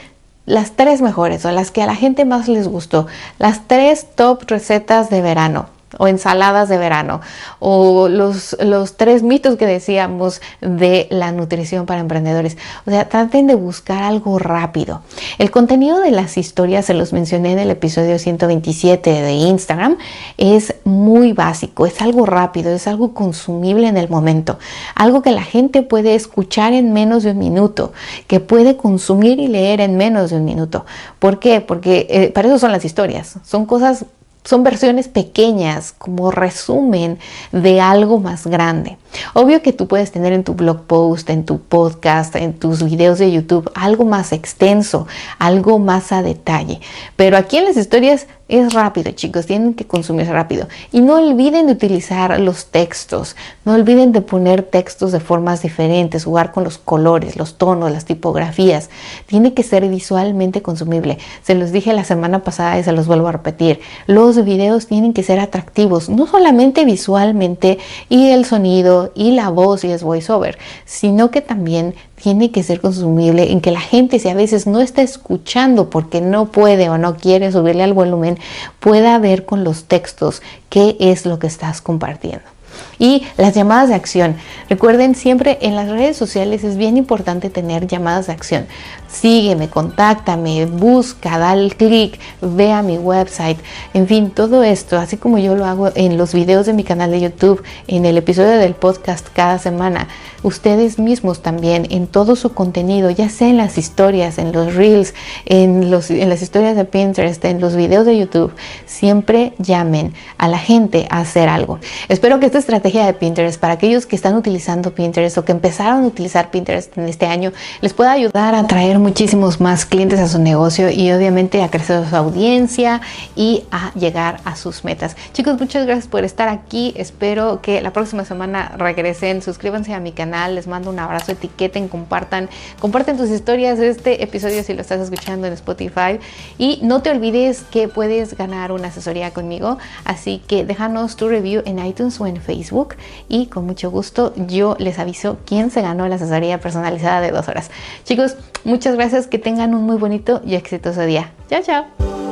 las 0.45 0.71
tres 0.71 1.01
mejores 1.01 1.45
o 1.45 1.51
las 1.51 1.71
que 1.71 1.81
a 1.81 1.87
la 1.87 1.95
gente 1.95 2.25
más 2.25 2.47
les 2.47 2.67
gustó, 2.67 3.07
las 3.39 3.67
tres 3.67 4.07
top 4.15 4.43
recetas 4.47 5.09
de 5.09 5.21
verano 5.21 5.74
o 5.97 6.07
ensaladas 6.07 6.69
de 6.69 6.77
verano, 6.77 7.21
o 7.59 8.07
los, 8.07 8.55
los 8.59 8.97
tres 8.97 9.23
mitos 9.23 9.57
que 9.57 9.65
decíamos 9.65 10.41
de 10.61 11.07
la 11.09 11.31
nutrición 11.31 11.85
para 11.85 12.01
emprendedores. 12.01 12.57
O 12.85 12.91
sea, 12.91 13.07
traten 13.09 13.47
de 13.47 13.55
buscar 13.55 14.03
algo 14.03 14.39
rápido. 14.39 15.01
El 15.37 15.51
contenido 15.51 15.99
de 15.99 16.11
las 16.11 16.37
historias, 16.37 16.85
se 16.85 16.93
los 16.93 17.13
mencioné 17.13 17.53
en 17.53 17.59
el 17.59 17.69
episodio 17.69 18.19
127 18.19 19.09
de 19.09 19.31
Instagram, 19.33 19.97
es 20.37 20.75
muy 20.83 21.33
básico, 21.33 21.85
es 21.85 22.01
algo 22.01 22.25
rápido, 22.25 22.71
es 22.71 22.87
algo 22.87 23.13
consumible 23.13 23.87
en 23.87 23.97
el 23.97 24.09
momento, 24.09 24.59
algo 24.95 25.21
que 25.21 25.31
la 25.31 25.43
gente 25.43 25.81
puede 25.81 26.15
escuchar 26.15 26.73
en 26.73 26.93
menos 26.93 27.23
de 27.23 27.31
un 27.31 27.39
minuto, 27.39 27.93
que 28.27 28.39
puede 28.39 28.77
consumir 28.77 29.39
y 29.39 29.47
leer 29.47 29.81
en 29.81 29.97
menos 29.97 30.29
de 30.29 30.37
un 30.37 30.45
minuto. 30.45 30.85
¿Por 31.19 31.39
qué? 31.39 31.61
Porque 31.61 32.07
eh, 32.09 32.31
para 32.31 32.47
eso 32.47 32.59
son 32.59 32.71
las 32.71 32.85
historias, 32.85 33.35
son 33.43 33.65
cosas 33.65 34.05
son 34.45 34.63
versiones 34.63 35.07
pequeñas 35.07 35.91
como 35.91 36.31
resumen 36.31 37.19
de 37.51 37.81
algo 37.81 38.19
más 38.19 38.47
grande. 38.47 38.97
Obvio 39.33 39.61
que 39.61 39.73
tú 39.73 39.87
puedes 39.87 40.11
tener 40.11 40.33
en 40.33 40.43
tu 40.43 40.53
blog 40.53 40.83
post, 40.83 41.29
en 41.29 41.45
tu 41.45 41.59
podcast, 41.59 42.35
en 42.35 42.53
tus 42.53 42.83
videos 42.83 43.19
de 43.19 43.31
YouTube 43.31 43.69
algo 43.75 44.05
más 44.05 44.31
extenso, 44.31 45.07
algo 45.39 45.79
más 45.79 46.11
a 46.11 46.21
detalle. 46.21 46.79
Pero 47.15 47.37
aquí 47.37 47.57
en 47.57 47.65
las 47.65 47.75
historias 47.75 48.27
es 48.47 48.73
rápido, 48.73 49.11
chicos, 49.11 49.47
tienen 49.47 49.73
que 49.73 49.85
consumirse 49.85 50.31
rápido. 50.31 50.67
Y 50.91 51.01
no 51.01 51.15
olviden 51.15 51.65
de 51.65 51.73
utilizar 51.73 52.39
los 52.39 52.67
textos, 52.67 53.35
no 53.65 53.73
olviden 53.73 54.11
de 54.11 54.21
poner 54.21 54.61
textos 54.61 55.11
de 55.11 55.19
formas 55.19 55.63
diferentes, 55.63 56.25
jugar 56.25 56.51
con 56.51 56.63
los 56.63 56.77
colores, 56.77 57.37
los 57.37 57.57
tonos, 57.57 57.91
las 57.91 58.05
tipografías. 58.05 58.91
Tiene 59.25 59.55
que 59.55 59.63
ser 59.63 59.87
visualmente 59.89 60.61
consumible. 60.61 61.17
Se 61.41 61.55
los 61.55 61.71
dije 61.71 61.91
la 61.93 62.03
semana 62.03 62.43
pasada 62.43 62.77
y 62.77 62.83
se 62.83 62.91
los 62.91 63.07
vuelvo 63.07 63.29
a 63.29 63.31
repetir. 63.31 63.79
Los 64.05 64.43
videos 64.45 64.85
tienen 64.85 65.13
que 65.13 65.23
ser 65.23 65.39
atractivos, 65.39 66.09
no 66.09 66.27
solamente 66.27 66.85
visualmente 66.85 67.79
y 68.09 68.29
el 68.29 68.45
sonido 68.45 69.11
y 69.15 69.31
la 69.31 69.49
voz 69.49 69.83
y 69.83 69.91
es 69.91 70.03
voiceover, 70.03 70.59
sino 70.85 71.31
que 71.31 71.41
también 71.41 71.95
tiene 72.21 72.51
que 72.51 72.63
ser 72.63 72.81
consumible, 72.81 73.51
en 73.51 73.61
que 73.61 73.71
la 73.71 73.79
gente 73.79 74.19
si 74.19 74.29
a 74.29 74.33
veces 74.33 74.67
no 74.67 74.81
está 74.81 75.01
escuchando 75.01 75.89
porque 75.89 76.21
no 76.21 76.47
puede 76.47 76.89
o 76.89 76.97
no 76.97 77.17
quiere 77.17 77.51
subirle 77.51 77.83
al 77.83 77.93
volumen, 77.93 78.39
pueda 78.79 79.17
ver 79.19 79.45
con 79.45 79.63
los 79.63 79.85
textos 79.85 80.41
qué 80.69 80.95
es 80.99 81.25
lo 81.25 81.39
que 81.39 81.47
estás 81.47 81.81
compartiendo. 81.81 82.55
Y 82.97 83.23
las 83.37 83.53
llamadas 83.53 83.89
de 83.89 83.95
acción. 83.95 84.35
Recuerden 84.69 85.15
siempre 85.15 85.57
en 85.61 85.75
las 85.75 85.89
redes 85.89 86.17
sociales 86.17 86.63
es 86.63 86.77
bien 86.77 86.97
importante 86.97 87.49
tener 87.49 87.87
llamadas 87.87 88.27
de 88.27 88.33
acción. 88.33 88.67
Sígueme, 89.07 89.69
contáctame, 89.69 90.65
busca, 90.65 91.37
dale 91.37 91.69
clic, 91.69 92.19
ve 92.41 92.71
a 92.71 92.81
mi 92.81 92.97
website. 92.97 93.57
En 93.93 94.07
fin, 94.07 94.29
todo 94.29 94.63
esto, 94.63 94.97
así 94.97 95.17
como 95.17 95.37
yo 95.37 95.55
lo 95.55 95.65
hago 95.65 95.91
en 95.95 96.17
los 96.17 96.33
videos 96.33 96.65
de 96.65 96.73
mi 96.73 96.83
canal 96.83 97.11
de 97.11 97.21
YouTube, 97.21 97.63
en 97.87 98.05
el 98.05 98.17
episodio 98.17 98.57
del 98.57 98.73
podcast 98.73 99.27
cada 99.33 99.57
semana, 99.59 100.07
ustedes 100.45 100.99
mismos 100.99 101.41
también 101.41 101.87
en 101.89 102.05
todo 102.05 102.35
su 102.35 102.53
contenido, 102.53 103.09
ya 103.09 103.29
sea 103.29 103.49
en 103.49 103.57
las 103.57 103.79
historias, 103.79 104.37
en 104.37 104.51
los 104.51 104.75
reels, 104.75 105.15
en, 105.45 105.89
las 105.89 106.41
historias 106.41 106.75
de 106.75 106.85
Pinterest, 106.85 107.43
en 107.45 107.59
los 107.59 107.75
videos 107.75 108.05
de 108.05 108.17
YouTube, 108.17 108.53
siempre 108.85 109.53
llamen 109.57 110.13
a 110.37 110.47
la 110.47 110.59
gente 110.59 111.07
a 111.09 111.19
hacer 111.21 111.49
algo. 111.49 111.79
Espero 112.09 112.39
que 112.39 112.45
esta 112.45 112.59
estrategia 112.59 113.07
de 113.07 113.13
Pinterest 113.13 113.59
para 113.59 113.73
aquellos 113.73 114.05
que 114.05 114.15
están 114.15 114.35
utilizando 114.35 114.93
Pinterest 114.93 115.35
o 115.39 115.45
que 115.45 115.51
empezaron 115.51 116.03
a 116.03 116.07
utilizar 116.07 116.51
Pinterest 116.51 116.95
en 116.95 117.09
este 117.09 117.25
año 117.25 117.51
les 117.81 117.93
pueda 117.93 118.11
ayudar 118.11 118.53
a 118.53 118.67
traer 118.67 118.99
muchísimos 118.99 119.59
más 119.59 119.85
clientes 119.85 120.19
a 120.19 120.27
su 120.27 120.39
negocio 120.39 120.91
y 120.91 121.11
obviamente 121.11 121.63
a 121.63 121.71
crecer 121.71 122.07
su 122.07 122.15
audiencia 122.15 123.01
y 123.35 123.63
a 123.71 123.91
llegar 123.95 124.41
a 124.45 124.55
sus 124.55 124.83
metas. 124.83 125.15
Chicos, 125.33 125.59
muchas 125.59 125.87
gracias 125.87 126.07
por 126.07 126.23
estar 126.23 126.49
aquí. 126.49 126.93
Espero 126.97 127.61
que 127.63 127.81
la 127.81 127.91
próxima 127.91 128.25
semana 128.25 128.73
regresen. 128.77 129.41
Suscríbanse 129.41 129.93
a 129.93 129.99
mi 129.99 130.11
Les 130.49 130.67
mando 130.67 130.89
un 130.89 130.99
abrazo, 130.99 131.31
etiqueten, 131.31 131.87
compartan, 131.87 132.49
comparten 132.79 133.17
tus 133.17 133.29
historias 133.29 133.79
de 133.79 133.89
este 133.89 134.23
episodio 134.23 134.63
si 134.63 134.73
lo 134.73 134.81
estás 134.81 134.99
escuchando 134.99 135.47
en 135.47 135.53
Spotify. 135.53 136.19
Y 136.57 136.79
no 136.83 137.01
te 137.01 137.09
olvides 137.09 137.63
que 137.71 137.87
puedes 137.87 138.35
ganar 138.37 138.71
una 138.71 138.89
asesoría 138.89 139.31
conmigo. 139.31 139.77
Así 140.03 140.41
que 140.47 140.65
déjanos 140.65 141.15
tu 141.15 141.29
review 141.29 141.63
en 141.65 141.83
iTunes 141.83 142.19
o 142.19 142.27
en 142.27 142.37
Facebook 142.37 142.95
y 143.29 143.47
con 143.47 143.65
mucho 143.65 143.89
gusto 143.89 144.33
yo 144.35 144.75
les 144.79 144.99
aviso 144.99 145.37
quién 145.45 145.71
se 145.71 145.81
ganó 145.81 146.07
la 146.07 146.15
asesoría 146.15 146.59
personalizada 146.59 147.21
de 147.21 147.31
dos 147.31 147.47
horas. 147.47 147.71
Chicos, 148.03 148.35
muchas 148.63 148.95
gracias, 148.95 149.27
que 149.27 149.39
tengan 149.39 149.73
un 149.73 149.83
muy 149.83 149.97
bonito 149.97 150.41
y 150.45 150.55
exitoso 150.55 151.01
día. 151.01 151.31
Chao, 151.49 151.61
chao. 151.63 152.24